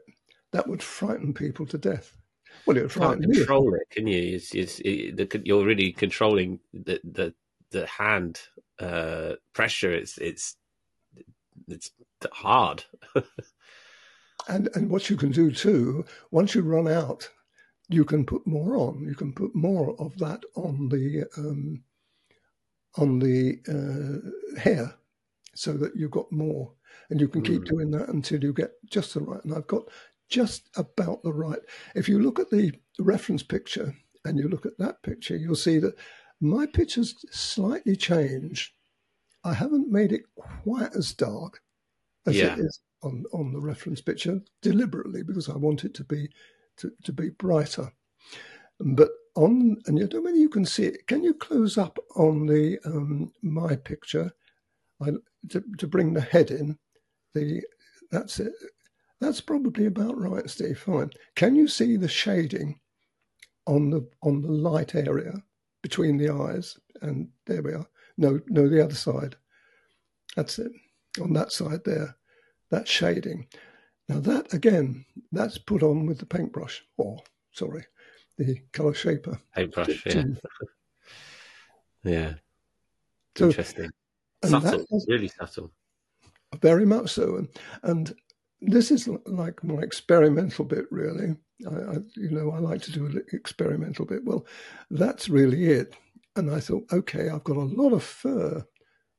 that 0.52 0.68
would 0.68 0.84
frighten 0.84 1.34
people 1.34 1.66
to 1.68 1.78
death. 1.78 2.16
Well, 2.65 2.77
you 2.77 2.88
can't 2.88 3.22
control 3.22 3.74
it, 3.74 3.89
can 3.89 4.08
you? 4.08 4.36
It's, 4.36 4.53
it's, 4.53 4.79
it, 4.79 5.46
you're 5.46 5.65
really 5.65 5.91
controlling 5.91 6.60
the 6.74 7.00
the, 7.03 7.34
the 7.72 7.86
hand 7.88 8.39
uh, 8.79 9.34
pressure. 9.53 9.91
It's 9.91 10.17
it's 10.17 10.55
it's 11.67 11.91
hard. 12.31 12.84
and 14.48 14.70
and 14.75 14.89
what 14.89 15.10
you 15.10 15.17
can 15.17 15.31
do 15.31 15.51
too, 15.51 16.05
once 16.31 16.55
you 16.55 16.62
run 16.62 16.88
out, 16.88 17.29
you 17.89 18.05
can 18.05 18.25
put 18.25 18.46
more 18.48 18.75
on. 18.77 19.05
You 19.08 19.15
can 19.15 19.34
put 19.34 19.55
more 19.55 19.96
of 20.00 20.17
that 20.20 20.43
on 20.55 20.89
the 20.89 21.25
um, 21.38 21.84
on 22.98 23.20
the 23.20 23.60
uh, 23.67 24.60
hair, 24.60 24.93
so 25.53 25.74
that 25.74 25.96
you've 25.96 26.12
got 26.12 26.31
more, 26.31 26.74
and 27.10 27.20
you 27.20 27.27
can 27.27 27.41
keep 27.41 27.62
mm. 27.62 27.67
doing 27.67 27.91
that 27.91 28.10
until 28.10 28.43
you 28.43 28.53
get 28.53 28.72
just 28.89 29.13
the 29.13 29.22
right. 29.22 29.43
And 29.43 29.53
I've 29.53 29.67
got 29.67 29.84
just 30.32 30.70
about 30.78 31.22
the 31.22 31.34
right. 31.34 31.60
If 31.94 32.10
you 32.10 32.20
look 32.20 32.40
at 32.40 32.50
the 32.50 32.72
reference 33.00 33.44
picture 33.44 33.94
and 34.26 34.40
you 34.40 34.48
look 34.48 34.66
at 34.66 34.78
that 34.80 35.04
picture, 35.04 35.36
you'll 35.36 35.56
see 35.56 35.78
that 35.80 35.96
my 36.40 36.66
picture's 36.66 37.24
slightly 37.30 37.96
changed. 37.96 38.72
I 39.44 39.54
haven't 39.54 39.92
made 39.92 40.12
it 40.12 40.24
quite 40.36 40.96
as 40.96 41.14
dark 41.14 41.62
as 42.26 42.38
yeah. 42.38 42.54
it 42.54 42.60
is 42.60 42.80
on, 43.04 43.26
on 43.34 43.52
the 43.52 43.60
reference 43.60 44.02
picture 44.02 44.40
deliberately 44.62 45.24
because 45.24 45.50
I 45.50 45.56
want 45.56 45.84
it 45.84 45.94
to 45.96 46.04
be 46.04 46.30
to, 46.78 46.92
to 47.04 47.14
be 47.14 47.30
brighter. 47.30 47.92
But 48.80 49.10
on 49.36 49.78
and 49.86 49.98
you 49.98 50.08
don't 50.08 50.24
know 50.24 50.30
whether 50.30 50.38
you 50.38 50.50
can 50.50 50.66
see 50.66 50.86
it. 50.86 51.08
Can 51.08 51.24
you 51.24 51.34
close 51.34 51.78
up 51.78 51.98
on 52.16 52.46
the 52.46 52.80
um, 52.86 53.32
my 53.42 53.76
picture 53.76 54.32
I, 55.02 55.12
to, 55.50 55.64
to 55.78 55.88
bring 55.88 56.14
the 56.14 56.22
head 56.22 56.52
in? 56.52 56.78
The 57.34 57.62
that's 58.12 58.40
it. 58.40 58.54
That's 59.22 59.40
probably 59.40 59.86
about 59.86 60.20
right, 60.20 60.50
Steve. 60.50 60.80
Fine. 60.80 61.12
Can 61.36 61.56
you 61.56 61.68
see 61.68 61.96
the 61.96 62.08
shading 62.08 62.80
on 63.68 63.92
the 63.92 64.10
on 64.24 64.42
the 64.42 64.51
light 64.51 64.96
area 64.96 65.34
between 65.84 66.18
the 66.18 66.32
eyes? 66.34 66.75
And 67.04 67.30
there 67.46 67.62
we 67.62 67.74
are. 67.74 67.86
No, 68.18 68.40
no, 68.48 68.68
the 68.68 68.84
other 68.84 68.96
side. 68.96 69.36
That's 70.36 70.58
it. 70.58 70.72
On 71.22 71.34
that 71.34 71.51
side 71.51 71.84
there, 71.86 72.18
that 72.72 72.88
shading. 72.88 73.48
Now 74.10 74.20
that 74.22 74.54
again, 74.56 75.06
that's 75.32 75.60
put 75.60 75.84
on 75.84 76.08
with 76.08 76.18
the 76.18 76.25
paintbrush, 76.25 76.84
or 76.98 77.20
sorry, 77.51 77.86
the 78.40 78.60
color 78.74 78.96
shaper. 78.96 79.40
Paintbrush, 79.56 80.04
yeah. 80.08 80.24
yeah. 82.04 82.34
So, 83.38 83.46
Interesting. 83.46 83.92
Subtle, 84.44 84.86
really 85.08 85.28
subtle. 85.28 85.72
Very 86.60 86.88
much 86.88 87.12
so, 87.12 87.36
and 87.36 87.50
and 87.84 88.16
this 88.62 88.91
is 88.91 89.10
like 89.25 89.63
my 89.63 89.82
experimental 89.82 90.65
bit, 90.65 90.86
really. 90.91 91.36
I, 91.65 91.74
I, 91.74 91.96
you 92.15 92.32
know, 92.32 92.51
I 92.51 92.60
like 92.60 92.82
to 92.84 92.91
do 92.91 93.06
an 93.06 93.24
experimental 93.34 94.06
bit. 94.06 94.24
Well, 94.24 94.46
that's 94.89 95.30
really 95.30 95.65
it. 95.65 95.96
And 96.36 96.51
I 96.51 96.60
thought, 96.60 96.86
okay, 96.91 97.30
I've 97.30 97.44
got 97.44 97.58
a 97.58 97.62
lot 97.62 97.94
of 97.94 98.03
fur 98.03 98.65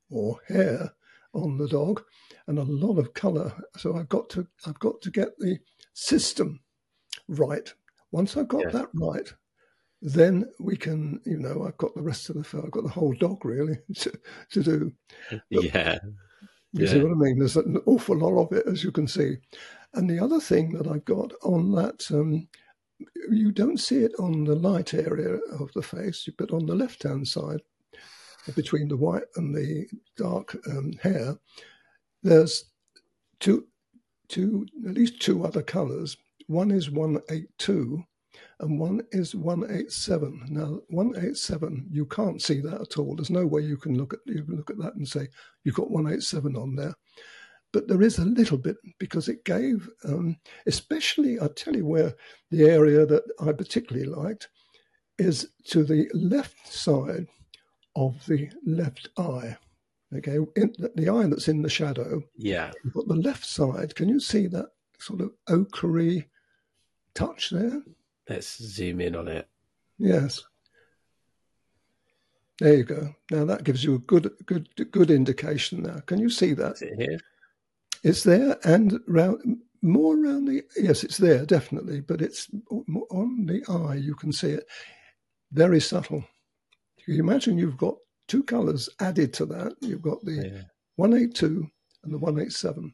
or 0.09 0.39
hair 0.47 0.91
on 1.33 1.57
the 1.57 1.67
dog, 1.67 2.03
and 2.47 2.59
a 2.59 2.63
lot 2.63 2.99
of 2.99 3.13
colour. 3.13 3.53
So 3.77 3.97
I've 3.97 4.09
got 4.09 4.29
to, 4.31 4.47
I've 4.67 4.79
got 4.79 5.01
to 5.01 5.11
get 5.11 5.29
the 5.39 5.57
system 5.93 6.59
right. 7.27 7.73
Once 8.11 8.37
I've 8.37 8.47
got 8.47 8.65
yeah. 8.65 8.69
that 8.69 8.89
right, 8.93 9.33
then 10.01 10.45
we 10.59 10.75
can, 10.75 11.19
you 11.25 11.39
know, 11.39 11.65
I've 11.65 11.77
got 11.77 11.95
the 11.95 12.01
rest 12.01 12.29
of 12.29 12.35
the 12.35 12.43
fur. 12.43 12.61
I've 12.63 12.71
got 12.71 12.83
the 12.83 12.89
whole 12.89 13.13
dog 13.13 13.43
really 13.45 13.77
to, 13.95 14.13
to 14.51 14.63
do. 14.63 14.91
But, 15.51 15.63
yeah. 15.63 15.99
You 16.73 16.85
yeah. 16.85 16.91
see 16.91 17.03
what 17.03 17.11
I 17.11 17.15
mean? 17.15 17.39
There's 17.39 17.55
an 17.55 17.77
awful 17.85 18.17
lot 18.17 18.41
of 18.41 18.51
it, 18.51 18.65
as 18.67 18.83
you 18.83 18.91
can 18.91 19.07
see. 19.07 19.37
And 19.93 20.09
the 20.09 20.19
other 20.19 20.39
thing 20.39 20.73
that 20.73 20.87
I've 20.87 21.05
got 21.05 21.31
on 21.43 21.71
that, 21.73 22.03
um, 22.11 22.47
you 23.29 23.51
don't 23.51 23.79
see 23.79 24.03
it 24.03 24.13
on 24.17 24.43
the 24.43 24.55
light 24.55 24.93
area 24.95 25.35
of 25.59 25.71
the 25.73 25.83
face, 25.83 26.27
but 26.37 26.51
on 26.51 26.65
the 26.65 26.75
left 26.75 27.03
hand 27.03 27.27
side, 27.27 27.61
between 28.55 28.87
the 28.87 28.97
white 28.97 29.23
and 29.35 29.55
the 29.55 29.87
dark 30.17 30.57
um, 30.67 30.93
hair, 31.01 31.37
there's 32.23 32.65
two, 33.39 33.67
two, 34.27 34.65
at 34.87 34.95
least 34.95 35.21
two 35.21 35.45
other 35.45 35.61
colours. 35.61 36.17
One 36.47 36.71
is 36.71 36.89
182 36.89 38.03
and 38.59 38.79
one 38.79 39.01
is 39.11 39.35
187. 39.35 40.47
Now, 40.49 40.79
187, 40.89 41.87
you 41.91 42.05
can't 42.05 42.41
see 42.41 42.61
that 42.61 42.81
at 42.81 42.97
all. 42.97 43.15
There's 43.15 43.29
no 43.29 43.45
way 43.45 43.61
you 43.61 43.77
can 43.77 43.97
look 43.97 44.13
at 44.13 44.19
you 44.25 44.43
look 44.47 44.69
at 44.69 44.77
that 44.77 44.95
and 44.95 45.07
say 45.07 45.27
you've 45.63 45.75
got 45.75 45.91
187 45.91 46.55
on 46.55 46.75
there. 46.75 46.93
But 47.71 47.87
there 47.87 48.03
is 48.03 48.19
a 48.19 48.25
little 48.25 48.59
bit 48.59 48.77
because 48.99 49.27
it 49.27 49.43
gave, 49.45 49.89
um, 50.05 50.37
especially, 50.67 51.41
I 51.41 51.47
tell 51.47 51.75
you 51.75 51.85
where 51.85 52.13
the 52.51 52.65
area 52.65 53.05
that 53.05 53.23
I 53.39 53.51
particularly 53.51 54.07
liked 54.07 54.47
is 55.17 55.49
to 55.65 55.83
the 55.83 56.07
left 56.13 56.67
side 56.71 57.27
of 57.95 58.23
the 58.27 58.49
left 58.65 59.09
eye. 59.17 59.57
Okay, 60.15 60.37
in, 60.55 60.73
the 60.95 61.09
eye 61.09 61.25
that's 61.25 61.47
in 61.47 61.63
the 61.63 61.69
shadow. 61.69 62.21
Yeah. 62.37 62.71
You've 62.83 62.93
got 62.93 63.07
the 63.07 63.15
left 63.15 63.45
side. 63.45 63.95
Can 63.95 64.07
you 64.07 64.19
see 64.19 64.45
that 64.47 64.67
sort 64.99 65.21
of 65.21 65.31
ochre 65.47 66.23
touch 67.15 67.49
there? 67.49 67.81
Let's 68.29 68.61
zoom 68.61 69.01
in 69.01 69.15
on 69.15 69.27
it. 69.27 69.47
Yes. 69.97 70.41
There 72.59 72.75
you 72.75 72.83
go. 72.83 73.13
Now 73.31 73.45
that 73.45 73.63
gives 73.63 73.83
you 73.83 73.95
a 73.95 73.99
good, 73.99 74.31
good, 74.45 74.69
good 74.91 75.11
indication. 75.11 75.83
Now, 75.83 75.99
can 76.05 76.19
you 76.19 76.29
see 76.29 76.53
that? 76.53 76.73
Is 76.73 76.81
it 76.83 76.95
here? 76.97 77.19
It's 78.03 78.23
there, 78.23 78.57
and 78.63 78.99
round, 79.07 79.57
more 79.81 80.15
around 80.15 80.45
the. 80.45 80.63
Yes, 80.77 81.03
it's 81.03 81.17
there 81.17 81.45
definitely, 81.45 82.01
but 82.01 82.21
it's 82.21 82.49
on 82.69 83.45
the 83.45 83.63
eye. 83.69 83.95
You 83.95 84.15
can 84.15 84.31
see 84.31 84.49
it. 84.49 84.65
Very 85.51 85.79
subtle. 85.79 86.23
You 87.07 87.19
imagine 87.19 87.57
you've 87.57 87.77
got 87.77 87.95
two 88.27 88.43
colours 88.43 88.89
added 88.99 89.33
to 89.33 89.45
that. 89.47 89.75
You've 89.81 90.01
got 90.01 90.23
the 90.23 90.33
yeah. 90.33 90.61
182 90.95 91.67
and 92.03 92.13
the 92.13 92.17
187. 92.17 92.93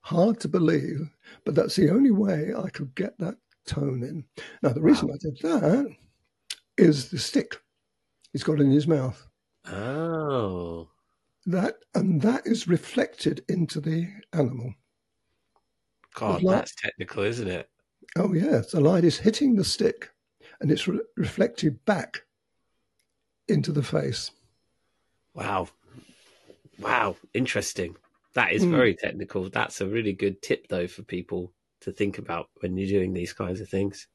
Hard 0.00 0.38
to 0.40 0.48
believe, 0.48 1.10
but 1.44 1.54
that's 1.54 1.76
the 1.76 1.90
only 1.90 2.10
way 2.10 2.52
I 2.56 2.68
could 2.70 2.94
get 2.94 3.18
that 3.18 3.36
tone 3.66 4.02
in. 4.02 4.24
Now, 4.62 4.70
the 4.70 4.80
reason 4.80 5.08
wow. 5.08 5.14
I 5.14 5.18
did 5.18 5.38
that 5.42 5.96
is 6.76 7.10
the 7.10 7.18
stick 7.18 7.60
he's 8.32 8.44
got 8.44 8.60
in 8.60 8.70
his 8.70 8.86
mouth. 8.86 9.26
Oh. 9.66 10.88
That 11.46 11.76
and 11.94 12.20
that 12.22 12.46
is 12.46 12.68
reflected 12.68 13.44
into 13.48 13.80
the 13.80 14.08
animal. 14.32 14.74
God, 16.14 16.42
light, 16.42 16.56
that's 16.56 16.74
technical, 16.74 17.22
isn't 17.22 17.48
it? 17.48 17.68
Oh 18.16 18.32
yeah, 18.32 18.62
the 18.70 18.80
light 18.80 19.04
is 19.04 19.18
hitting 19.18 19.56
the 19.56 19.64
stick, 19.64 20.10
and 20.60 20.70
it's 20.70 20.88
re- 20.88 21.00
reflected 21.16 21.84
back 21.84 22.22
into 23.48 23.72
the 23.72 23.82
face. 23.82 24.30
Wow, 25.34 25.68
wow, 26.78 27.16
interesting. 27.34 27.96
That 28.34 28.52
is 28.52 28.64
mm. 28.64 28.70
very 28.70 28.94
technical. 28.94 29.48
That's 29.50 29.80
a 29.80 29.86
really 29.86 30.12
good 30.12 30.40
tip, 30.40 30.68
though, 30.68 30.86
for 30.86 31.02
people 31.02 31.52
to 31.84 31.92
think 31.92 32.18
about 32.18 32.48
when 32.60 32.76
you're 32.76 32.88
doing 32.88 33.12
these 33.12 33.32
kinds 33.32 33.60
of 33.60 33.68
things? 33.68 34.08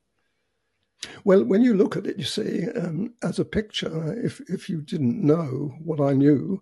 Well, 1.24 1.44
when 1.46 1.62
you 1.62 1.74
look 1.76 1.96
at 1.96 2.08
it, 2.08 2.18
you 2.18 2.26
see, 2.26 2.70
um, 2.72 3.14
as 3.24 3.40
a 3.40 3.46
picture, 3.46 4.14
if 4.22 4.42
if 4.50 4.70
you 4.70 4.82
didn't 4.82 5.24
know 5.24 5.74
what 5.82 6.02
I 6.02 6.14
knew, 6.14 6.62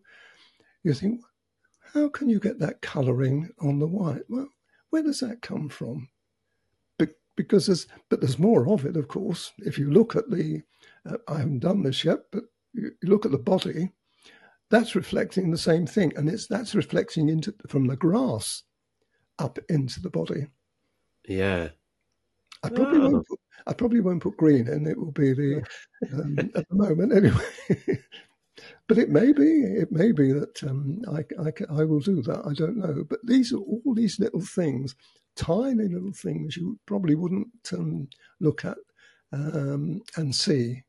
you 0.83 0.93
think, 0.93 1.21
how 1.93 2.09
can 2.09 2.29
you 2.29 2.39
get 2.39 2.59
that 2.59 2.81
colouring 2.81 3.49
on 3.59 3.79
the 3.79 3.87
white? 3.87 4.23
Well, 4.29 4.47
where 4.91 5.03
does 5.03 5.19
that 5.21 5.41
come 5.41 5.69
from? 5.69 6.09
Be- 6.99 7.07
because 7.35 7.65
there's, 7.65 7.87
but 8.09 8.21
there's 8.21 8.37
more 8.37 8.69
of 8.69 8.85
it, 8.85 8.95
of 8.95 9.07
course. 9.07 9.53
If 9.59 9.79
you 9.79 9.89
look 9.89 10.15
at 10.15 10.29
the, 10.29 10.61
uh, 11.05 11.17
I 11.27 11.39
haven't 11.39 11.59
done 11.59 11.81
this 11.81 12.05
yet, 12.05 12.19
but 12.31 12.43
you 12.73 12.91
look 13.03 13.25
at 13.25 13.31
the 13.31 13.39
body, 13.39 13.91
that's 14.69 14.95
reflecting 14.95 15.49
the 15.49 15.57
same 15.57 15.87
thing, 15.87 16.13
and 16.15 16.29
it's 16.29 16.45
that's 16.47 16.75
reflecting 16.75 17.29
into 17.29 17.55
from 17.67 17.87
the 17.87 17.95
grass 17.95 18.63
up 19.39 19.57
into 19.69 20.01
the 20.01 20.09
body. 20.09 20.47
Yeah. 21.27 21.69
I 22.63 22.69
probably 22.69 22.99
oh. 22.99 23.09
won't. 23.09 23.27
Put, 23.27 23.39
I 23.67 23.73
probably 23.73 23.99
won't 23.99 24.23
put 24.23 24.37
green 24.37 24.67
in. 24.67 24.87
It 24.87 24.97
will 24.97 25.11
be 25.11 25.33
the 25.33 25.63
um, 26.13 26.39
at 26.55 26.67
the 26.69 26.75
moment 26.75 27.13
anyway. 27.13 28.01
but 28.87 28.97
it 28.97 29.09
may 29.09 29.31
be. 29.31 29.43
It 29.43 29.91
may 29.91 30.11
be 30.11 30.31
that 30.31 30.63
um, 30.63 31.01
I, 31.11 31.19
I, 31.41 31.81
I 31.81 31.83
will 31.83 31.99
do 31.99 32.21
that. 32.23 32.45
I 32.45 32.53
don't 32.53 32.77
know. 32.77 33.03
But 33.07 33.19
these 33.23 33.53
are 33.53 33.57
all 33.57 33.93
these 33.93 34.19
little 34.19 34.41
things, 34.41 34.95
tiny 35.35 35.87
little 35.87 36.13
things 36.13 36.57
you 36.57 36.79
probably 36.85 37.15
wouldn't 37.15 37.49
um, 37.73 38.07
look 38.39 38.65
at 38.65 38.77
um, 39.33 40.01
and 40.15 40.33
see. 40.33 40.83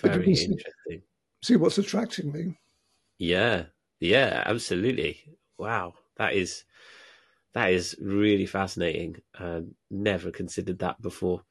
Very 0.00 0.26
interesting. 0.26 0.58
See, 0.88 1.00
see 1.42 1.56
what's 1.56 1.78
attracting 1.78 2.32
me. 2.32 2.58
Yeah. 3.18 3.66
Yeah. 4.00 4.42
Absolutely. 4.44 5.20
Wow. 5.58 5.94
That 6.16 6.34
is 6.34 6.64
that 7.54 7.72
is 7.72 7.96
really 8.00 8.46
fascinating. 8.46 9.16
Um, 9.38 9.74
never 9.90 10.30
considered 10.30 10.80
that 10.80 11.00
before. 11.00 11.42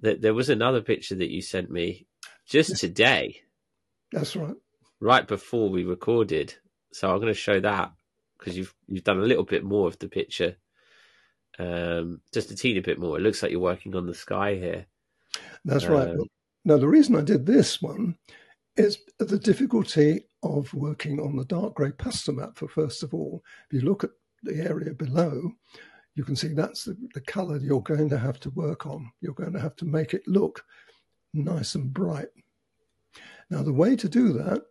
There 0.00 0.32
was 0.32 0.48
another 0.48 0.80
picture 0.80 1.14
that 1.16 1.30
you 1.30 1.42
sent 1.42 1.70
me 1.70 2.06
just 2.46 2.78
today. 2.78 3.42
That's 4.12 4.34
right. 4.34 4.54
Right 4.98 5.28
before 5.28 5.68
we 5.68 5.84
recorded. 5.84 6.54
So 6.92 7.10
I'm 7.10 7.20
going 7.20 7.28
to 7.28 7.34
show 7.34 7.60
that 7.60 7.92
because 8.38 8.56
you've 8.56 8.74
you've 8.88 9.04
done 9.04 9.18
a 9.20 9.26
little 9.26 9.44
bit 9.44 9.62
more 9.62 9.86
of 9.86 9.98
the 9.98 10.08
picture, 10.08 10.56
um, 11.58 12.22
just 12.32 12.50
a 12.50 12.56
teeny 12.56 12.80
bit 12.80 12.98
more. 12.98 13.18
It 13.18 13.22
looks 13.22 13.42
like 13.42 13.52
you're 13.52 13.60
working 13.60 13.94
on 13.94 14.06
the 14.06 14.14
sky 14.14 14.54
here. 14.54 14.86
That's 15.64 15.84
um, 15.84 15.92
right. 15.92 16.16
Now 16.64 16.78
the 16.78 16.88
reason 16.88 17.16
I 17.16 17.20
did 17.20 17.44
this 17.44 17.82
one 17.82 18.16
is 18.76 18.98
the 19.18 19.38
difficulty 19.38 20.22
of 20.42 20.72
working 20.72 21.20
on 21.20 21.36
the 21.36 21.44
dark 21.44 21.74
grey 21.74 21.90
Pastelmat. 21.90 22.56
For 22.56 22.68
first 22.68 23.02
of 23.02 23.12
all, 23.12 23.42
if 23.70 23.74
you 23.74 23.88
look 23.88 24.04
at 24.04 24.10
the 24.42 24.56
area 24.56 24.94
below, 24.94 25.52
you 26.14 26.24
can 26.24 26.36
see 26.36 26.48
that's 26.48 26.84
the, 26.84 26.96
the 27.14 27.20
color 27.22 27.58
you're 27.58 27.82
going 27.82 28.08
to 28.10 28.18
have 28.18 28.40
to 28.40 28.50
work 28.50 28.86
on. 28.86 29.10
You're 29.20 29.34
going 29.34 29.52
to 29.52 29.60
have 29.60 29.76
to 29.76 29.84
make 29.84 30.14
it 30.14 30.26
look 30.26 30.64
nice 31.32 31.74
and 31.74 31.92
bright. 31.92 32.28
Now, 33.50 33.62
the 33.62 33.72
way 33.72 33.96
to 33.96 34.08
do 34.08 34.32
that 34.34 34.62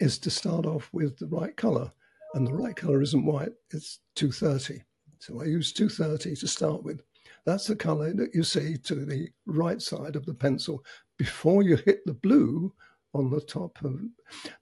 is 0.00 0.18
to 0.18 0.30
start 0.30 0.66
off 0.66 0.88
with 0.92 1.18
the 1.18 1.28
right 1.28 1.56
color. 1.56 1.90
And 2.34 2.46
the 2.46 2.54
right 2.54 2.74
color 2.74 3.02
isn't 3.02 3.24
white, 3.24 3.52
it's 3.70 4.00
230. 4.16 4.82
So 5.18 5.40
I 5.40 5.44
use 5.44 5.72
230 5.72 6.36
to 6.36 6.48
start 6.48 6.82
with. 6.82 7.02
That's 7.44 7.66
the 7.66 7.76
color 7.76 8.12
that 8.14 8.34
you 8.34 8.42
see 8.42 8.76
to 8.78 9.04
the 9.04 9.28
right 9.46 9.80
side 9.80 10.16
of 10.16 10.26
the 10.26 10.34
pencil 10.34 10.84
before 11.18 11.62
you 11.62 11.76
hit 11.76 12.04
the 12.06 12.14
blue 12.14 12.72
on 13.14 13.30
the 13.30 13.40
top 13.40 13.78
of. 13.84 14.00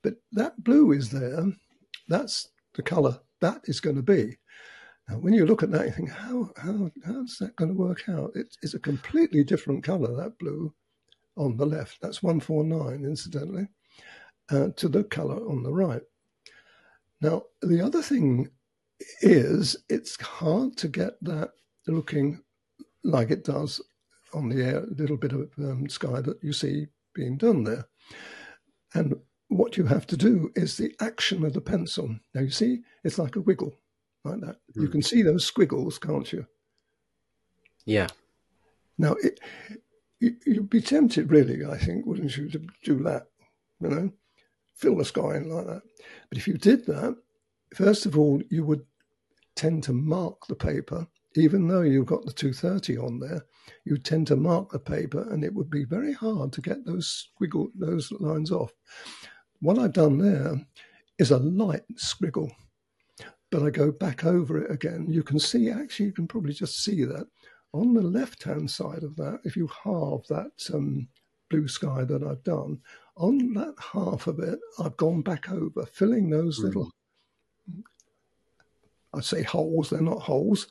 But 0.02 0.14
that 0.32 0.62
blue 0.62 0.92
is 0.92 1.10
there. 1.10 1.46
That's 2.08 2.48
the 2.74 2.82
color 2.82 3.18
that 3.40 3.60
is 3.64 3.80
going 3.80 3.96
to 3.96 4.02
be. 4.02 4.36
Now, 5.08 5.16
when 5.16 5.32
you 5.32 5.46
look 5.46 5.62
at 5.62 5.70
that, 5.72 5.86
you 5.86 5.92
think, 5.92 6.10
how 6.10 6.50
how 6.56 6.90
how's 7.04 7.36
that 7.38 7.56
going 7.56 7.70
to 7.70 7.76
work 7.76 8.08
out? 8.08 8.30
It, 8.34 8.56
it's 8.62 8.74
a 8.74 8.80
completely 8.80 9.44
different 9.44 9.82
color. 9.82 10.14
That 10.14 10.38
blue 10.38 10.72
on 11.36 11.56
the 11.56 11.66
left. 11.66 12.00
That's 12.00 12.22
one 12.22 12.40
four 12.40 12.64
nine, 12.64 13.04
incidentally, 13.04 13.66
uh, 14.50 14.68
to 14.76 14.88
the 14.88 15.04
color 15.04 15.36
on 15.48 15.62
the 15.62 15.72
right. 15.72 16.02
Now, 17.20 17.42
the 17.60 17.80
other 17.80 18.02
thing 18.02 18.48
is 19.20 19.76
it's 19.88 20.20
hard 20.20 20.76
to 20.78 20.88
get 20.88 21.22
that 21.22 21.50
looking 21.86 22.42
like 23.02 23.30
it 23.30 23.44
does 23.44 23.80
on 24.32 24.48
the 24.48 24.62
air, 24.62 24.84
little 24.96 25.16
bit 25.16 25.32
of 25.32 25.50
um, 25.58 25.88
sky 25.88 26.20
that 26.20 26.38
you 26.42 26.52
see 26.52 26.86
being 27.14 27.36
done 27.36 27.64
there. 27.64 27.86
And 28.94 29.14
what 29.50 29.76
you 29.76 29.84
have 29.84 30.06
to 30.06 30.16
do 30.16 30.50
is 30.54 30.76
the 30.76 30.94
action 31.00 31.44
of 31.44 31.52
the 31.52 31.60
pencil. 31.60 32.16
Now, 32.34 32.40
you 32.40 32.50
see, 32.50 32.82
it's 33.04 33.18
like 33.18 33.36
a 33.36 33.40
wiggle, 33.40 33.74
like 34.24 34.40
that. 34.40 34.56
Mm. 34.56 34.76
You 34.76 34.86
hmm. 34.86 34.92
can 34.92 35.02
see 35.02 35.22
those 35.22 35.44
squiggles, 35.44 35.98
can't 35.98 36.32
you? 36.32 36.46
Yeah. 37.84 38.06
Now, 38.96 39.16
it, 39.22 39.40
you, 40.20 40.36
would 40.46 40.70
be 40.70 40.80
tempted, 40.80 41.30
really, 41.30 41.64
I 41.64 41.78
think, 41.78 42.06
wouldn't 42.06 42.36
you, 42.36 42.48
to 42.50 42.62
do 42.84 43.02
that, 43.02 43.26
you 43.80 43.88
know, 43.88 44.12
fill 44.76 44.96
the 44.96 45.04
sky 45.04 45.36
in 45.36 45.50
like 45.50 45.66
that. 45.66 45.82
But 46.28 46.38
if 46.38 46.46
you 46.46 46.54
did 46.54 46.86
that, 46.86 47.16
first 47.74 48.06
of 48.06 48.16
all, 48.16 48.40
you 48.50 48.64
would 48.64 48.84
tend 49.56 49.82
to 49.84 49.92
mark 49.92 50.46
the 50.46 50.54
paper, 50.54 51.06
even 51.34 51.66
though 51.66 51.82
you've 51.82 52.06
got 52.06 52.24
the 52.24 52.32
230 52.32 52.98
on 52.98 53.18
there, 53.18 53.44
you 53.84 53.98
tend 53.98 54.26
to 54.28 54.36
mark 54.36 54.70
the 54.70 54.78
paper 54.78 55.26
and 55.30 55.42
it 55.42 55.54
would 55.54 55.70
be 55.70 55.84
very 55.84 56.12
hard 56.12 56.52
to 56.52 56.60
get 56.60 56.84
those 56.84 57.28
squiggle, 57.40 57.68
those 57.74 58.12
lines 58.12 58.52
off. 58.52 58.72
What 59.60 59.78
I've 59.78 59.92
done 59.92 60.18
there 60.18 60.60
is 61.18 61.30
a 61.30 61.38
light 61.38 61.84
squiggle, 61.94 62.50
but 63.50 63.62
I 63.62 63.70
go 63.70 63.92
back 63.92 64.24
over 64.24 64.62
it 64.62 64.70
again. 64.70 65.06
You 65.08 65.22
can 65.22 65.38
see, 65.38 65.70
actually, 65.70 66.06
you 66.06 66.12
can 66.12 66.26
probably 66.26 66.54
just 66.54 66.82
see 66.82 67.04
that 67.04 67.26
on 67.72 67.94
the 67.94 68.02
left 68.02 68.42
hand 68.42 68.70
side 68.70 69.02
of 69.02 69.16
that, 69.16 69.40
if 69.44 69.56
you 69.56 69.68
halve 69.84 70.26
that 70.28 70.52
um, 70.72 71.08
blue 71.50 71.68
sky 71.68 72.04
that 72.04 72.22
I've 72.22 72.42
done, 72.42 72.80
on 73.16 73.52
that 73.54 73.74
half 73.92 74.26
of 74.26 74.38
it, 74.38 74.58
I've 74.78 74.96
gone 74.96 75.22
back 75.22 75.50
over, 75.50 75.84
filling 75.86 76.30
those 76.30 76.58
mm. 76.58 76.64
little 76.64 76.90
I'd 79.12 79.24
say 79.24 79.42
holes, 79.42 79.90
they're 79.90 80.00
not 80.00 80.22
holes, 80.22 80.68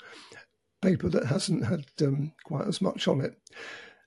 paper 0.81 1.09
that 1.09 1.25
hasn't 1.25 1.65
had 1.65 1.85
um, 2.01 2.31
quite 2.45 2.67
as 2.67 2.81
much 2.81 3.07
on 3.07 3.21
it. 3.21 3.37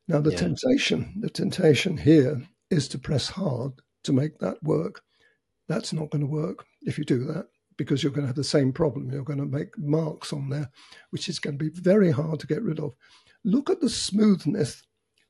Now, 0.09 0.21
the 0.21 0.31
yeah. 0.31 0.39
temptation, 0.39 1.15
the 1.21 1.31
temptation 1.31 1.97
here 1.99 2.43
is 2.71 2.89
to 2.89 2.99
press 2.99 3.29
hard 3.29 3.73
to 4.05 4.13
make 4.13 4.39
that 4.39 4.63
work. 4.63 5.03
That's 5.69 5.93
not 5.93 6.11
going 6.11 6.23
to 6.23 6.27
work 6.27 6.65
if 6.83 6.99
you 6.99 7.05
do 7.05 7.25
that 7.25 7.47
because 7.77 8.03
you're 8.03 8.13
going 8.13 8.23
to 8.23 8.29
have 8.29 8.37
the 8.37 8.45
same 8.45 8.73
problem. 8.73 9.11
You're 9.11 9.23
going 9.23 9.39
to 9.39 9.47
make 9.47 9.77
marks 9.79 10.33
on 10.33 10.49
there, 10.49 10.71
which 11.11 11.29
is 11.29 11.39
going 11.39 11.59
to 11.59 11.65
be 11.65 11.81
very 11.81 12.11
hard 12.11 12.41
to 12.41 12.47
get 12.47 12.63
rid 12.63 12.81
of. 12.81 12.93
Look 13.45 13.71
at 13.71 13.81
the 13.81 13.89
smoothness 13.89 14.83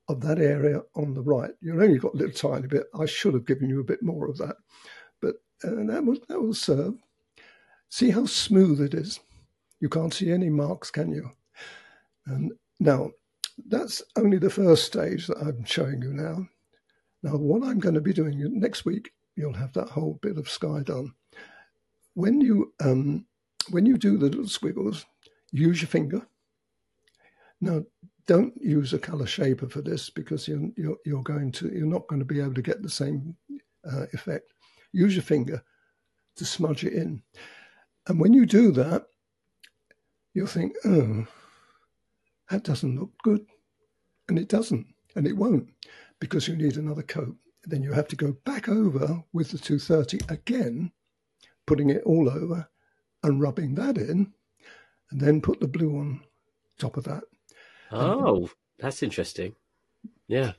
of 0.08 0.20
that 0.20 0.38
area 0.38 0.80
on 0.94 1.14
the 1.14 1.22
right. 1.22 1.50
You've 1.60 1.80
only 1.80 1.98
got 1.98 2.14
a 2.14 2.16
little 2.16 2.50
tiny 2.50 2.66
bit. 2.66 2.86
I 2.98 3.06
should 3.06 3.34
have 3.34 3.46
given 3.46 3.68
you 3.68 3.80
a 3.80 3.84
bit 3.84 4.02
more 4.02 4.28
of 4.28 4.36
that, 4.38 4.56
but 5.20 5.36
uh, 5.64 5.84
that 5.86 6.04
will 6.04 6.18
that 6.28 6.40
will 6.40 6.54
serve. 6.54 6.94
See 7.88 8.10
how 8.10 8.26
smooth 8.26 8.80
it 8.80 8.94
is. 8.94 9.20
You 9.80 9.88
can't 9.88 10.14
see 10.14 10.30
any 10.30 10.48
marks, 10.48 10.90
can 10.90 11.12
you? 11.12 11.30
And 12.26 12.52
now, 12.80 13.10
that's 13.68 14.02
only 14.16 14.38
the 14.38 14.50
first 14.50 14.84
stage 14.84 15.26
that 15.26 15.38
I'm 15.38 15.64
showing 15.64 16.02
you 16.02 16.12
now. 16.12 16.46
Now, 17.22 17.36
what 17.36 17.62
I'm 17.62 17.78
going 17.78 17.94
to 17.94 18.00
be 18.00 18.12
doing 18.12 18.40
next 18.58 18.84
week, 18.84 19.12
you'll 19.36 19.52
have 19.54 19.72
that 19.74 19.88
whole 19.88 20.18
bit 20.22 20.38
of 20.38 20.50
sky 20.50 20.82
done. 20.84 21.14
When 22.14 22.40
you 22.40 22.72
um, 22.80 23.26
when 23.70 23.86
you 23.86 23.96
do 23.96 24.18
the 24.18 24.26
little 24.26 24.48
squiggles, 24.48 25.06
use 25.52 25.80
your 25.80 25.88
finger. 25.88 26.26
Now, 27.60 27.84
don't 28.26 28.52
use 28.60 28.92
a 28.92 28.98
color 28.98 29.26
shaper 29.26 29.68
for 29.68 29.82
this 29.82 30.10
because 30.10 30.48
you're, 30.48 30.68
you're, 30.76 30.96
you're 31.04 31.22
going 31.22 31.52
to 31.52 31.68
you're 31.68 31.86
not 31.86 32.06
going 32.08 32.18
to 32.18 32.26
be 32.26 32.40
able 32.40 32.54
to 32.54 32.62
get 32.62 32.82
the 32.82 32.90
same 32.90 33.36
uh, 33.90 34.06
effect. 34.12 34.52
Use 34.92 35.14
your 35.14 35.22
finger 35.22 35.62
to 36.36 36.44
smudge 36.44 36.84
it 36.84 36.94
in. 36.94 37.22
And 38.08 38.20
when 38.20 38.32
you 38.32 38.46
do 38.46 38.72
that, 38.72 39.06
you'll 40.34 40.46
think, 40.46 40.74
oh, 40.84 41.26
that 42.50 42.64
doesn't 42.64 42.98
look 42.98 43.12
good. 43.22 43.46
And 44.28 44.38
it 44.38 44.48
doesn't, 44.48 44.86
and 45.14 45.26
it 45.26 45.36
won't, 45.36 45.68
because 46.22 46.46
you 46.46 46.54
need 46.54 46.76
another 46.76 47.02
coat. 47.02 47.34
Then 47.64 47.82
you 47.82 47.92
have 47.92 48.06
to 48.06 48.16
go 48.16 48.30
back 48.44 48.68
over 48.68 49.24
with 49.32 49.50
the 49.50 49.58
230 49.58 50.20
again, 50.32 50.92
putting 51.66 51.90
it 51.90 52.04
all 52.04 52.30
over 52.30 52.68
and 53.24 53.40
rubbing 53.40 53.74
that 53.74 53.98
in, 53.98 54.32
and 55.10 55.20
then 55.20 55.40
put 55.40 55.58
the 55.58 55.66
blue 55.66 55.98
on 55.98 56.20
top 56.78 56.96
of 56.96 57.02
that. 57.04 57.24
Oh, 57.90 58.48
that's 58.78 59.02
interesting. 59.02 59.56
Yeah. 60.28 60.52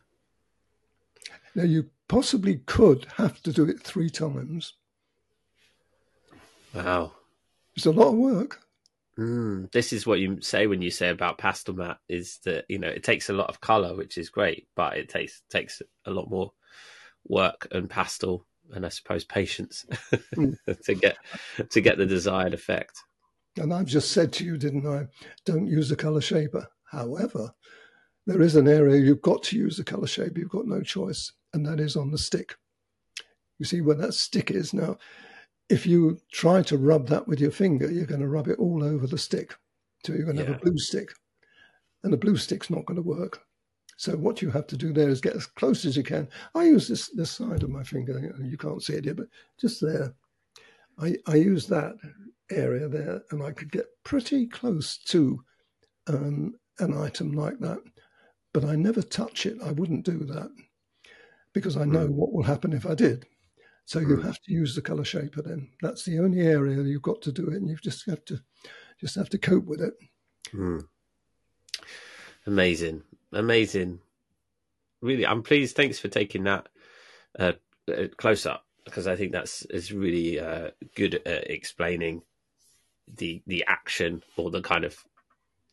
Now, 1.56 1.64
you 1.64 1.90
possibly 2.10 2.58
could 2.66 3.08
have 3.16 3.42
to 3.44 3.54
do 3.54 3.64
it 3.64 3.82
three 3.82 4.10
times. 4.10 4.74
Wow. 6.74 7.14
It's 7.78 7.86
a 7.86 7.92
lot 7.92 8.10
of 8.10 8.16
work. 8.16 8.63
Mm, 9.18 9.72
this 9.72 9.94
is 9.94 10.08
what 10.08 10.20
you 10.20 10.42
say 10.42 10.66
when 10.66 10.82
you 10.82 10.90
say 10.90 11.10
about 11.10 11.38
Pastelmat 11.38 11.98
is 12.10 12.40
that 12.46 12.66
you 12.68 12.80
know 12.80 12.88
it 12.88 13.04
takes 13.04 13.30
a 13.30 13.34
lot 13.34 13.50
of 13.50 13.62
color, 13.62 13.96
which 13.96 14.18
is 14.18 14.30
great, 14.30 14.68
but 14.76 14.98
it 14.98 15.10
takes 15.10 15.44
takes 15.50 15.82
a 16.06 16.12
lot 16.12 16.30
more 16.30 16.52
work 17.28 17.68
and 17.72 17.90
pastel 17.90 18.46
and 18.74 18.86
I 18.86 18.90
suppose 18.90 19.24
patience 19.24 19.86
mm. 20.36 20.56
to 20.84 20.94
get 20.96 21.18
to 21.70 21.82
get 21.82 21.98
the 21.98 22.06
desired 22.06 22.54
effect. 22.54 23.00
And 23.58 23.74
I've 23.74 23.86
just 23.86 24.12
said 24.12 24.34
to 24.34 24.46
you, 24.46 24.58
didn't 24.58 24.88
I? 24.88 25.08
Don't 25.46 25.68
use 25.68 25.92
a 25.92 25.96
color 25.96 26.22
shaper. 26.22 26.68
However, 26.86 27.54
there 28.26 28.42
is 28.42 28.56
an 28.56 28.68
area 28.68 28.98
you've 28.98 29.22
got 29.22 29.44
to 29.44 29.58
use 29.58 29.78
the 29.78 29.84
color 29.84 30.08
shaper. 30.08 30.40
You've 30.40 30.50
got 30.50 30.66
no 30.66 30.82
choice, 30.82 31.32
and 31.54 31.66
that 31.66 31.80
is 31.80 31.96
on 31.96 32.12
the 32.12 32.18
stick. 32.18 32.56
You 33.60 33.66
see 33.66 33.82
where 33.82 33.96
that 33.96 34.14
stick 34.14 34.50
is 34.50 34.74
now 34.74 34.98
if 35.74 35.88
you 35.88 36.20
try 36.32 36.62
to 36.62 36.78
rub 36.78 37.08
that 37.08 37.28
with 37.28 37.40
your 37.40 37.50
finger, 37.50 37.92
you're 37.92 38.06
going 38.06 38.22
to 38.22 38.28
rub 38.28 38.48
it 38.48 38.60
all 38.60 38.84
over 38.84 39.08
the 39.08 39.18
stick. 39.18 39.56
So 40.06 40.14
you're 40.14 40.24
going 40.26 40.38
to 40.38 40.44
yeah. 40.44 40.50
have 40.50 40.58
a 40.58 40.66
blue 40.66 40.78
stick. 40.78 41.10
And 42.04 42.14
the 42.14 42.18
blue 42.18 42.38
stick's 42.38 42.70
not 42.70 42.86
going 42.86 43.02
to 43.02 43.02
work. 43.02 43.42
So 43.98 44.16
what 44.16 44.40
you 44.40 44.52
have 44.52 44.68
to 44.68 44.78
do 44.78 44.94
there 44.94 45.10
is 45.10 45.20
get 45.20 45.36
as 45.36 45.48
close 45.48 45.84
as 45.86 45.98
you 45.98 46.04
can. 46.04 46.28
I 46.54 46.66
use 46.66 46.88
this 46.88 47.10
this 47.10 47.32
side 47.32 47.64
of 47.64 47.72
my 47.72 47.84
finger. 47.84 48.36
You 48.40 48.58
can't 48.58 48.84
see 48.84 48.94
it 48.94 49.06
here, 49.06 49.16
but 49.16 49.30
just 49.60 49.82
there. 49.82 50.14
I, 51.00 51.16
I 51.26 51.36
use 51.36 51.66
that 51.68 51.96
area 52.52 52.88
there, 52.88 53.24
and 53.32 53.42
I 53.42 53.52
could 53.52 53.72
get 53.72 53.86
pretty 54.04 54.46
close 54.46 54.98
to 55.06 55.44
um, 56.06 56.54
an 56.80 56.96
item 56.96 57.32
like 57.32 57.60
that. 57.60 57.80
But 58.54 58.66
I 58.66 58.76
never 58.76 59.02
touch 59.02 59.48
it. 59.48 59.58
I 59.64 59.72
wouldn't 59.72 60.06
do 60.06 60.20
that 60.26 60.52
because 61.54 61.78
I 61.78 61.86
know 61.86 62.08
mm. 62.08 62.12
what 62.12 62.32
will 62.32 62.44
happen 62.44 62.74
if 62.74 62.86
I 62.86 62.94
did. 62.94 63.26
So 63.86 64.00
you 64.00 64.18
have 64.22 64.42
to 64.42 64.54
use 64.54 64.76
the 64.76 64.82
color 64.82 65.04
shaper 65.04 65.42
then. 65.42 65.70
That's 65.82 66.06
the 66.06 66.20
only 66.20 66.42
area 66.42 66.82
you've 66.82 67.02
got 67.02 67.22
to 67.24 67.32
do 67.32 67.50
it, 67.50 67.56
and 67.56 67.70
you 67.70 67.76
just 67.76 68.10
have 68.10 68.24
to 68.26 68.40
just 69.00 69.16
have 69.16 69.30
to 69.30 69.38
cope 69.38 69.66
with 69.66 69.82
it. 69.82 69.94
Mm. 70.54 70.88
Amazing, 72.46 73.04
amazing. 73.34 74.00
Really, 75.02 75.26
I'm 75.26 75.44
pleased. 75.44 75.76
Thanks 75.76 76.00
for 76.00 76.08
taking 76.08 76.44
that 76.46 76.70
uh, 77.38 77.54
uh 77.92 78.08
close 78.18 78.46
up 78.46 78.66
because 78.86 79.08
I 79.08 79.16
think 79.16 79.32
that's 79.32 79.64
is 79.66 79.92
really 79.92 80.40
uh, 80.40 80.72
good 80.96 81.16
at 81.26 81.50
explaining 81.50 82.22
the 83.16 83.42
the 83.48 83.66
action 83.68 84.24
or 84.38 84.50
the 84.50 84.62
kind 84.62 84.86
of 84.86 84.98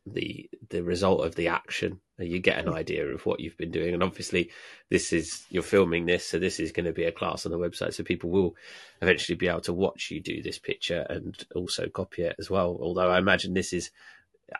the 0.06 0.48
the 0.70 0.82
result 0.82 1.24
of 1.24 1.34
the 1.34 1.48
action 1.48 2.00
you 2.24 2.38
get 2.38 2.58
an 2.58 2.72
idea 2.72 3.06
of 3.06 3.26
what 3.26 3.40
you've 3.40 3.56
been 3.56 3.70
doing. 3.70 3.94
And 3.94 4.02
obviously 4.02 4.50
this 4.88 5.12
is 5.12 5.44
you're 5.50 5.62
filming 5.62 6.06
this 6.06 6.26
so 6.26 6.38
this 6.38 6.60
is 6.60 6.72
going 6.72 6.86
to 6.86 6.92
be 6.92 7.04
a 7.04 7.12
class 7.12 7.46
on 7.46 7.52
the 7.52 7.58
website. 7.58 7.94
So 7.94 8.02
people 8.02 8.30
will 8.30 8.56
eventually 9.02 9.36
be 9.36 9.48
able 9.48 9.60
to 9.62 9.72
watch 9.72 10.10
you 10.10 10.20
do 10.20 10.42
this 10.42 10.58
picture 10.58 11.06
and 11.08 11.36
also 11.54 11.88
copy 11.88 12.22
it 12.22 12.36
as 12.38 12.50
well. 12.50 12.78
Although 12.80 13.10
i 13.10 13.18
imagine 13.18 13.54
this 13.54 13.72
is 13.72 13.90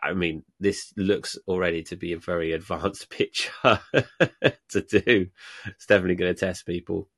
i 0.03 0.13
mean 0.13 0.43
this 0.59 0.93
looks 0.95 1.37
already 1.47 1.83
to 1.83 1.95
be 1.95 2.13
a 2.13 2.17
very 2.17 2.53
advanced 2.53 3.09
picture 3.17 3.51
to 4.69 4.81
do. 4.81 5.27
It's 5.65 5.85
definitely 5.85 6.15
going 6.15 6.33
to 6.33 6.39
test 6.39 6.65
people. 6.65 7.09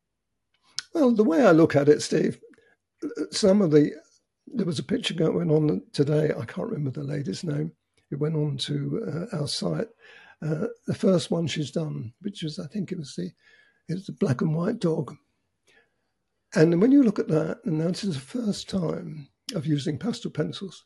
Well 0.94 1.12
the 1.12 1.24
way 1.24 1.46
i 1.46 1.52
look 1.52 1.76
at 1.76 1.90
it 1.90 2.02
steve 2.02 2.40
some 3.32 3.62
of 3.62 3.72
the 3.72 3.92
there 4.48 4.66
was 4.66 4.80
a 4.80 4.84
picture 4.84 5.14
going 5.14 5.50
on 5.52 5.82
today. 5.94 6.32
I 6.38 6.46
can't 6.46 6.68
remember 6.68 6.92
the 6.92 7.04
lady's 7.04 7.44
name. 7.44 7.72
It 8.12 8.20
went 8.20 8.36
on 8.36 8.58
to 8.58 9.28
uh, 9.34 9.38
our 9.38 9.48
site. 9.48 9.88
Uh, 10.44 10.68
the 10.88 10.94
first 10.94 11.32
one 11.32 11.48
she's 11.48 11.72
done, 11.72 12.14
which 12.22 12.44
was, 12.44 12.60
I 12.60 12.68
think 12.68 12.92
it 12.92 12.98
was 12.98 13.16
the, 13.16 13.32
it's 13.88 14.08
the 14.08 14.12
black 14.14 14.42
and 14.42 14.54
white 14.54 14.80
dog. 14.80 15.16
And 16.56 16.82
when 16.82 16.92
you 16.92 17.04
look 17.04 17.20
at 17.20 17.30
that, 17.30 17.60
and 17.66 17.80
this 17.80 18.04
is 18.04 18.16
the 18.16 18.22
first 18.22 18.70
time 18.70 19.30
of 19.56 19.66
using 19.66 19.98
pastel 19.98 20.32
pencils, 20.32 20.86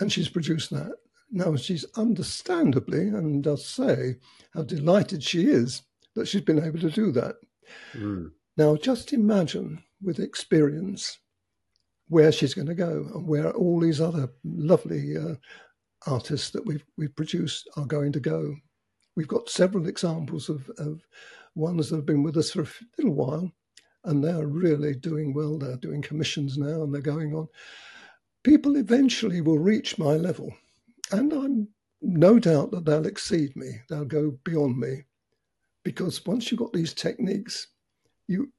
and 0.00 0.12
she's 0.12 0.28
produced 0.28 0.70
that. 0.70 0.92
Now, 1.30 1.56
she's 1.56 1.84
understandably 1.96 3.08
and 3.08 3.42
does 3.42 3.64
say 3.64 4.16
how 4.52 4.62
delighted 4.62 5.22
she 5.22 5.46
is 5.46 5.82
that 6.14 6.28
she's 6.28 6.42
been 6.42 6.62
able 6.62 6.80
to 6.80 6.90
do 6.90 7.12
that. 7.12 7.36
Mm. 7.94 8.32
Now, 8.56 8.76
just 8.76 9.12
imagine 9.12 9.82
with 10.02 10.18
experience 10.18 11.18
where 12.08 12.32
she's 12.32 12.52
going 12.52 12.66
to 12.66 12.74
go 12.74 13.08
and 13.14 13.26
where 13.26 13.52
all 13.52 13.80
these 13.80 14.00
other 14.00 14.28
lovely 14.44 15.16
uh, 15.16 15.36
artists 16.06 16.50
that 16.50 16.66
we've, 16.66 16.84
we've 16.98 17.16
produced 17.16 17.68
are 17.76 17.86
going 17.86 18.12
to 18.12 18.20
go. 18.20 18.54
We've 19.16 19.28
got 19.28 19.48
several 19.48 19.88
examples 19.88 20.48
of, 20.48 20.70
of 20.78 21.06
ones 21.54 21.90
that 21.90 21.96
have 21.96 22.06
been 22.06 22.22
with 22.22 22.36
us 22.36 22.50
for 22.50 22.62
a 22.62 22.68
little 22.98 23.14
while 23.14 23.52
and 24.04 24.22
they're 24.22 24.46
really 24.46 24.94
doing 24.94 25.34
well. 25.34 25.58
They're 25.58 25.76
doing 25.76 26.02
commissions 26.02 26.58
now 26.58 26.82
and 26.82 26.94
they're 26.94 27.02
going 27.02 27.34
on. 27.34 27.48
People 28.42 28.76
eventually 28.76 29.40
will 29.40 29.58
reach 29.58 29.98
my 29.98 30.14
level 30.14 30.52
and 31.12 31.32
I'm 31.32 31.68
no 32.00 32.38
doubt 32.38 32.70
that 32.72 32.84
they'll 32.84 33.06
exceed 33.06 33.54
me. 33.54 33.80
They'll 33.88 34.04
go 34.04 34.32
beyond 34.44 34.78
me 34.78 35.04
because 35.84 36.24
once 36.26 36.50
you've 36.50 36.60
got 36.60 36.72
these 36.72 36.94
techniques, 36.94 37.68
you, 38.26 38.52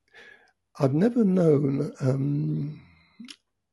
I've 0.80 0.94
never 0.94 1.24
known 1.24 1.94
um, 2.00 2.82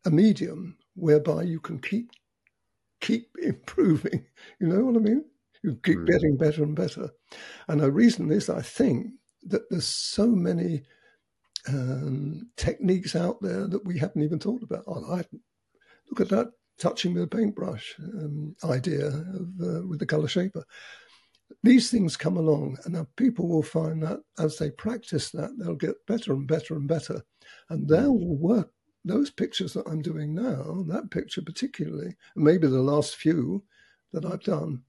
a 0.05 0.11
medium 0.11 0.77
whereby 0.95 1.43
you 1.43 1.61
can 1.61 1.79
keep 1.79 2.11
keep 3.01 3.29
improving. 3.43 4.25
You 4.61 4.69
know 4.69 4.85
what 4.85 4.97
I 4.97 4.99
mean? 4.99 5.25
You 5.62 5.79
keep 5.83 5.99
mm. 5.99 6.07
getting 6.07 6.37
better 6.37 6.62
and 6.62 6.75
better. 6.75 7.11
And 7.68 7.81
the 7.81 7.92
reason 7.92 8.31
is, 8.33 8.49
I 8.49 8.62
think 8.62 9.09
that 9.44 9.68
there's 9.70 9.87
so 9.87 10.27
many 10.27 10.83
um, 11.68 12.49
techniques 12.57 13.14
out 13.14 13.40
there 13.42 13.66
that 13.66 13.85
we 13.85 13.99
haven't 13.99 14.23
even 14.23 14.38
thought 14.38 14.62
about. 14.62 14.85
Oh, 14.87 15.14
I, 15.14 15.25
look 16.11 16.20
at 16.20 16.29
that 16.31 16.53
touching 16.79 17.14
with 17.14 17.25
a 17.25 17.27
paintbrush 17.27 17.94
um, 17.99 18.57
idea 18.64 19.07
of, 19.09 19.49
uh, 19.61 19.87
with 19.87 19.99
the 19.99 20.07
color 20.07 20.29
shaper. 20.29 20.64
These 21.62 21.90
things 21.90 22.16
come 22.16 22.37
along, 22.37 22.79
and 22.85 22.94
now 22.94 23.07
people 23.16 23.49
will 23.49 23.62
find 23.62 24.03
that 24.03 24.20
as 24.38 24.57
they 24.57 24.70
practice 24.70 25.31
that, 25.31 25.51
they'll 25.59 25.75
get 25.75 26.07
better 26.07 26.33
and 26.33 26.46
better 26.46 26.75
and 26.75 26.88
better, 26.88 27.23
and 27.68 27.83
hmm. 27.83 27.94
they'll 27.94 28.18
work 28.18 28.73
those 29.05 29.31
pictures 29.31 29.73
that 29.73 29.87
I'm 29.88 30.03
doing 30.03 30.35
now, 30.35 30.85
that 30.88 31.11
picture 31.11 31.42
particularly, 31.42 32.16
and 32.35 32.44
maybe 32.44 32.66
the 32.66 32.83
last 32.83 33.16
few 33.16 33.64
that 34.12 34.25
I've 34.25 34.42
done, 34.42 34.83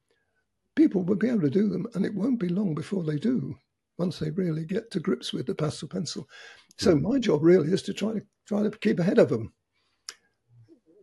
people 0.75 1.03
will 1.03 1.15
be 1.15 1.29
able 1.29 1.41
to 1.41 1.49
do 1.49 1.69
them, 1.69 1.87
and 1.93 2.05
it 2.05 2.15
won't 2.15 2.39
be 2.39 2.49
long 2.49 2.73
before 2.75 3.03
they 3.03 3.17
do. 3.17 3.55
Once 3.97 4.19
they 4.19 4.31
really 4.31 4.65
get 4.65 4.89
to 4.91 4.99
grips 4.99 5.31
with 5.31 5.45
the 5.45 5.53
pastel 5.53 5.87
pencil, 5.87 6.27
so 6.77 6.95
my 6.95 7.19
job 7.19 7.43
really 7.43 7.71
is 7.71 7.83
to 7.83 7.93
try 7.93 8.13
to 8.13 8.21
try 8.47 8.63
to 8.63 8.71
keep 8.71 8.99
ahead 8.99 9.19
of 9.19 9.29
them. 9.29 9.53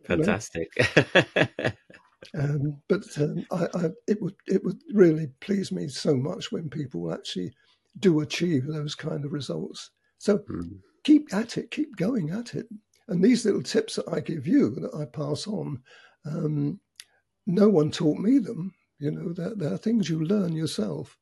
Fantastic. 0.05 0.67
um, 2.37 2.81
but 2.89 3.05
um, 3.17 3.45
I, 3.51 3.67
I, 3.73 3.89
it 4.07 4.21
would 4.21 4.35
it 4.47 4.63
would 4.63 4.79
really 4.93 5.27
please 5.39 5.71
me 5.71 5.87
so 5.87 6.15
much 6.15 6.51
when 6.51 6.69
people 6.69 7.13
actually 7.13 7.53
do 7.99 8.21
achieve 8.21 8.65
those 8.65 8.95
kind 8.95 9.23
of 9.23 9.31
results. 9.31 9.91
So 10.17 10.39
mm. 10.39 10.79
keep 11.03 11.33
at 11.33 11.57
it, 11.57 11.71
keep 11.71 11.95
going 11.95 12.31
at 12.31 12.55
it. 12.55 12.67
And 13.07 13.23
these 13.23 13.45
little 13.45 13.63
tips 13.63 13.95
that 13.95 14.07
I 14.11 14.19
give 14.19 14.45
you 14.45 14.69
that 14.71 14.93
I 14.93 15.05
pass 15.05 15.47
on, 15.47 15.81
um, 16.25 16.79
no 17.47 17.69
one 17.69 17.89
taught 17.89 18.17
me 18.17 18.37
them. 18.37 18.73
You 18.99 19.11
know, 19.11 19.33
they're, 19.33 19.55
they're 19.55 19.77
things 19.77 20.09
you 20.09 20.23
learn 20.23 20.53
yourself. 20.53 21.17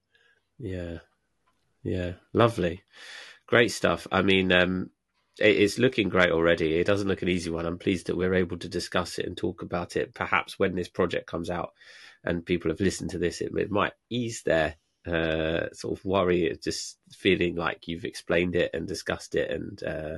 Yeah, 0.58 1.00
yeah, 1.84 2.14
lovely, 2.34 2.82
great 3.46 3.72
stuff. 3.72 4.08
I 4.12 4.24
mean, 4.24 4.52
um, 4.52 4.90
it's 5.40 5.78
looking 5.78 6.10
great 6.10 6.32
already. 6.32 6.76
It 6.76 6.88
doesn't 6.88 7.08
look 7.08 7.22
an 7.22 7.30
easy 7.30 7.52
one. 7.52 7.66
I'm 7.66 7.78
pleased 7.78 8.08
that 8.08 8.18
we're 8.18 8.34
able 8.34 8.58
to 8.58 8.70
discuss 8.70 9.20
it 9.20 9.28
and 9.28 9.38
talk 9.38 9.62
about 9.62 9.96
it. 9.96 10.16
Perhaps 10.16 10.58
when 10.58 10.76
this 10.76 10.90
project 10.90 11.28
comes 11.28 11.50
out 11.50 11.74
and 12.24 12.46
people 12.46 12.72
have 12.72 12.80
listened 12.80 13.12
to 13.12 13.20
this, 13.20 13.42
it, 13.42 13.52
it 13.56 13.70
might 13.70 13.94
ease 14.10 14.42
their 14.44 14.76
uh, 15.06 15.72
sort 15.74 15.98
of 15.98 16.04
worry, 16.04 16.50
of 16.50 16.62
just 16.62 16.98
feeling 17.12 17.56
like 17.56 17.88
you've 17.88 18.06
explained 18.06 18.56
it 18.56 18.72
and 18.74 18.88
discussed 18.88 19.36
it 19.36 19.52
and 19.52 19.84
uh, 19.84 20.18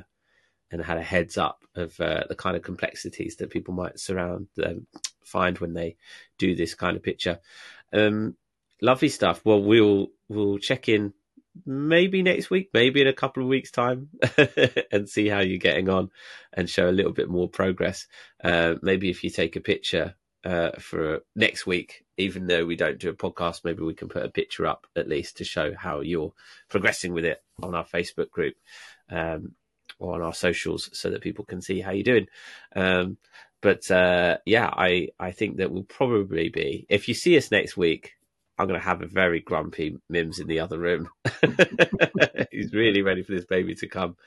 and 0.72 0.82
had 0.82 0.98
a 0.98 1.04
heads 1.04 1.38
up 1.38 1.64
of 1.76 2.00
uh, 2.00 2.24
the 2.30 2.36
kind 2.36 2.56
of 2.56 2.62
complexities 2.62 3.36
that 3.38 3.50
people 3.50 3.74
might 3.74 4.00
surround 4.00 4.48
um, 4.64 4.88
find 5.24 5.58
when 5.60 5.74
they 5.74 5.96
do 6.38 6.56
this 6.56 6.76
kind 6.76 6.98
of 6.98 7.04
picture. 7.04 7.40
Um, 7.94 8.36
lovely 8.82 9.10
stuff. 9.10 9.42
Well, 9.44 9.62
we'll 9.62 10.08
we'll 10.28 10.58
check 10.58 10.90
in 10.90 11.14
maybe 11.66 12.24
next 12.24 12.50
week, 12.50 12.70
maybe 12.74 13.02
in 13.02 13.08
a 13.08 13.14
couple 13.14 13.44
of 13.44 13.50
weeks' 13.50 13.72
time, 13.72 14.10
and 14.92 15.10
see 15.10 15.28
how 15.28 15.40
you're 15.40 15.58
getting 15.58 15.90
on, 15.90 16.10
and 16.54 16.70
show 16.70 16.90
a 16.90 16.92
little 16.92 17.14
bit 17.14 17.30
more 17.30 17.50
progress. 17.50 18.08
Uh, 18.44 18.76
maybe 18.82 19.10
if 19.10 19.24
you 19.24 19.30
take 19.30 19.56
a 19.56 19.62
picture 19.62 20.16
uh, 20.44 20.72
for 20.80 21.22
next 21.36 21.66
week, 21.66 22.06
even 22.18 22.48
though 22.48 22.66
we 22.66 22.76
don't 22.76 23.00
do 23.00 23.10
a 23.10 23.14
podcast, 23.14 23.64
maybe 23.64 23.84
we 23.84 23.94
can 23.94 24.10
put 24.10 24.26
a 24.26 24.30
picture 24.30 24.66
up 24.66 24.88
at 24.96 25.10
least 25.10 25.38
to 25.38 25.44
show 25.44 25.74
how 25.76 26.02
you're 26.02 26.34
progressing 26.70 27.14
with 27.14 27.26
it 27.26 27.42
on 27.62 27.76
our 27.76 27.86
Facebook 27.86 28.30
group. 28.32 28.56
Um, 29.10 29.56
or 29.98 30.16
on 30.16 30.22
our 30.22 30.34
socials 30.34 30.90
so 30.94 31.10
that 31.10 31.22
people 31.22 31.44
can 31.44 31.62
see 31.62 31.82
how 31.82 31.92
you're 31.92 32.04
doing. 32.04 32.28
Um, 32.74 33.18
but 33.62 33.90
uh, 33.92 34.38
yeah, 34.46 34.70
I 34.72 35.10
I 35.20 35.32
think 35.32 35.58
that 35.58 35.72
will 35.72 35.84
probably 35.84 36.50
be 36.50 36.86
if 36.90 37.08
you 37.08 37.14
see 37.14 37.38
us 37.38 37.52
next 37.52 37.78
week. 37.78 38.14
I'm 38.58 38.68
going 38.68 38.78
to 38.78 38.86
have 38.86 39.02
a 39.02 39.08
very 39.08 39.40
grumpy 39.40 39.96
Mims 40.10 40.40
in 40.40 40.48
the 40.48 40.60
other 40.60 40.78
room. 40.78 41.08
He's 42.52 42.74
really 42.74 43.02
ready 43.02 43.24
for 43.24 43.32
this 43.32 43.46
baby 43.46 43.74
to 43.76 43.88
come. 43.88 44.18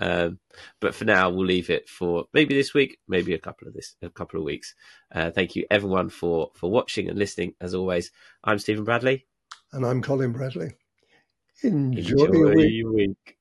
Um, 0.00 0.38
but 0.80 0.94
for 0.94 1.04
now, 1.04 1.28
we'll 1.28 1.44
leave 1.44 1.68
it 1.68 1.86
for 1.88 2.24
maybe 2.32 2.54
this 2.54 2.72
week, 2.72 2.98
maybe 3.08 3.34
a 3.34 3.38
couple 3.38 3.68
of 3.68 3.74
this, 3.74 3.94
a 4.00 4.08
couple 4.08 4.40
of 4.40 4.46
weeks. 4.46 4.74
Uh, 5.14 5.30
thank 5.30 5.54
you 5.54 5.66
everyone 5.70 6.08
for 6.08 6.50
for 6.54 6.70
watching 6.70 7.10
and 7.10 7.18
listening. 7.18 7.54
As 7.60 7.74
always, 7.74 8.10
I'm 8.42 8.58
Stephen 8.58 8.84
Bradley, 8.84 9.26
and 9.72 9.84
I'm 9.84 10.00
Colin 10.00 10.32
Bradley. 10.32 10.72
Enjoy, 11.62 12.24
Enjoy 12.24 12.32
your 12.32 12.54
week. 12.54 12.86
week. 12.86 13.33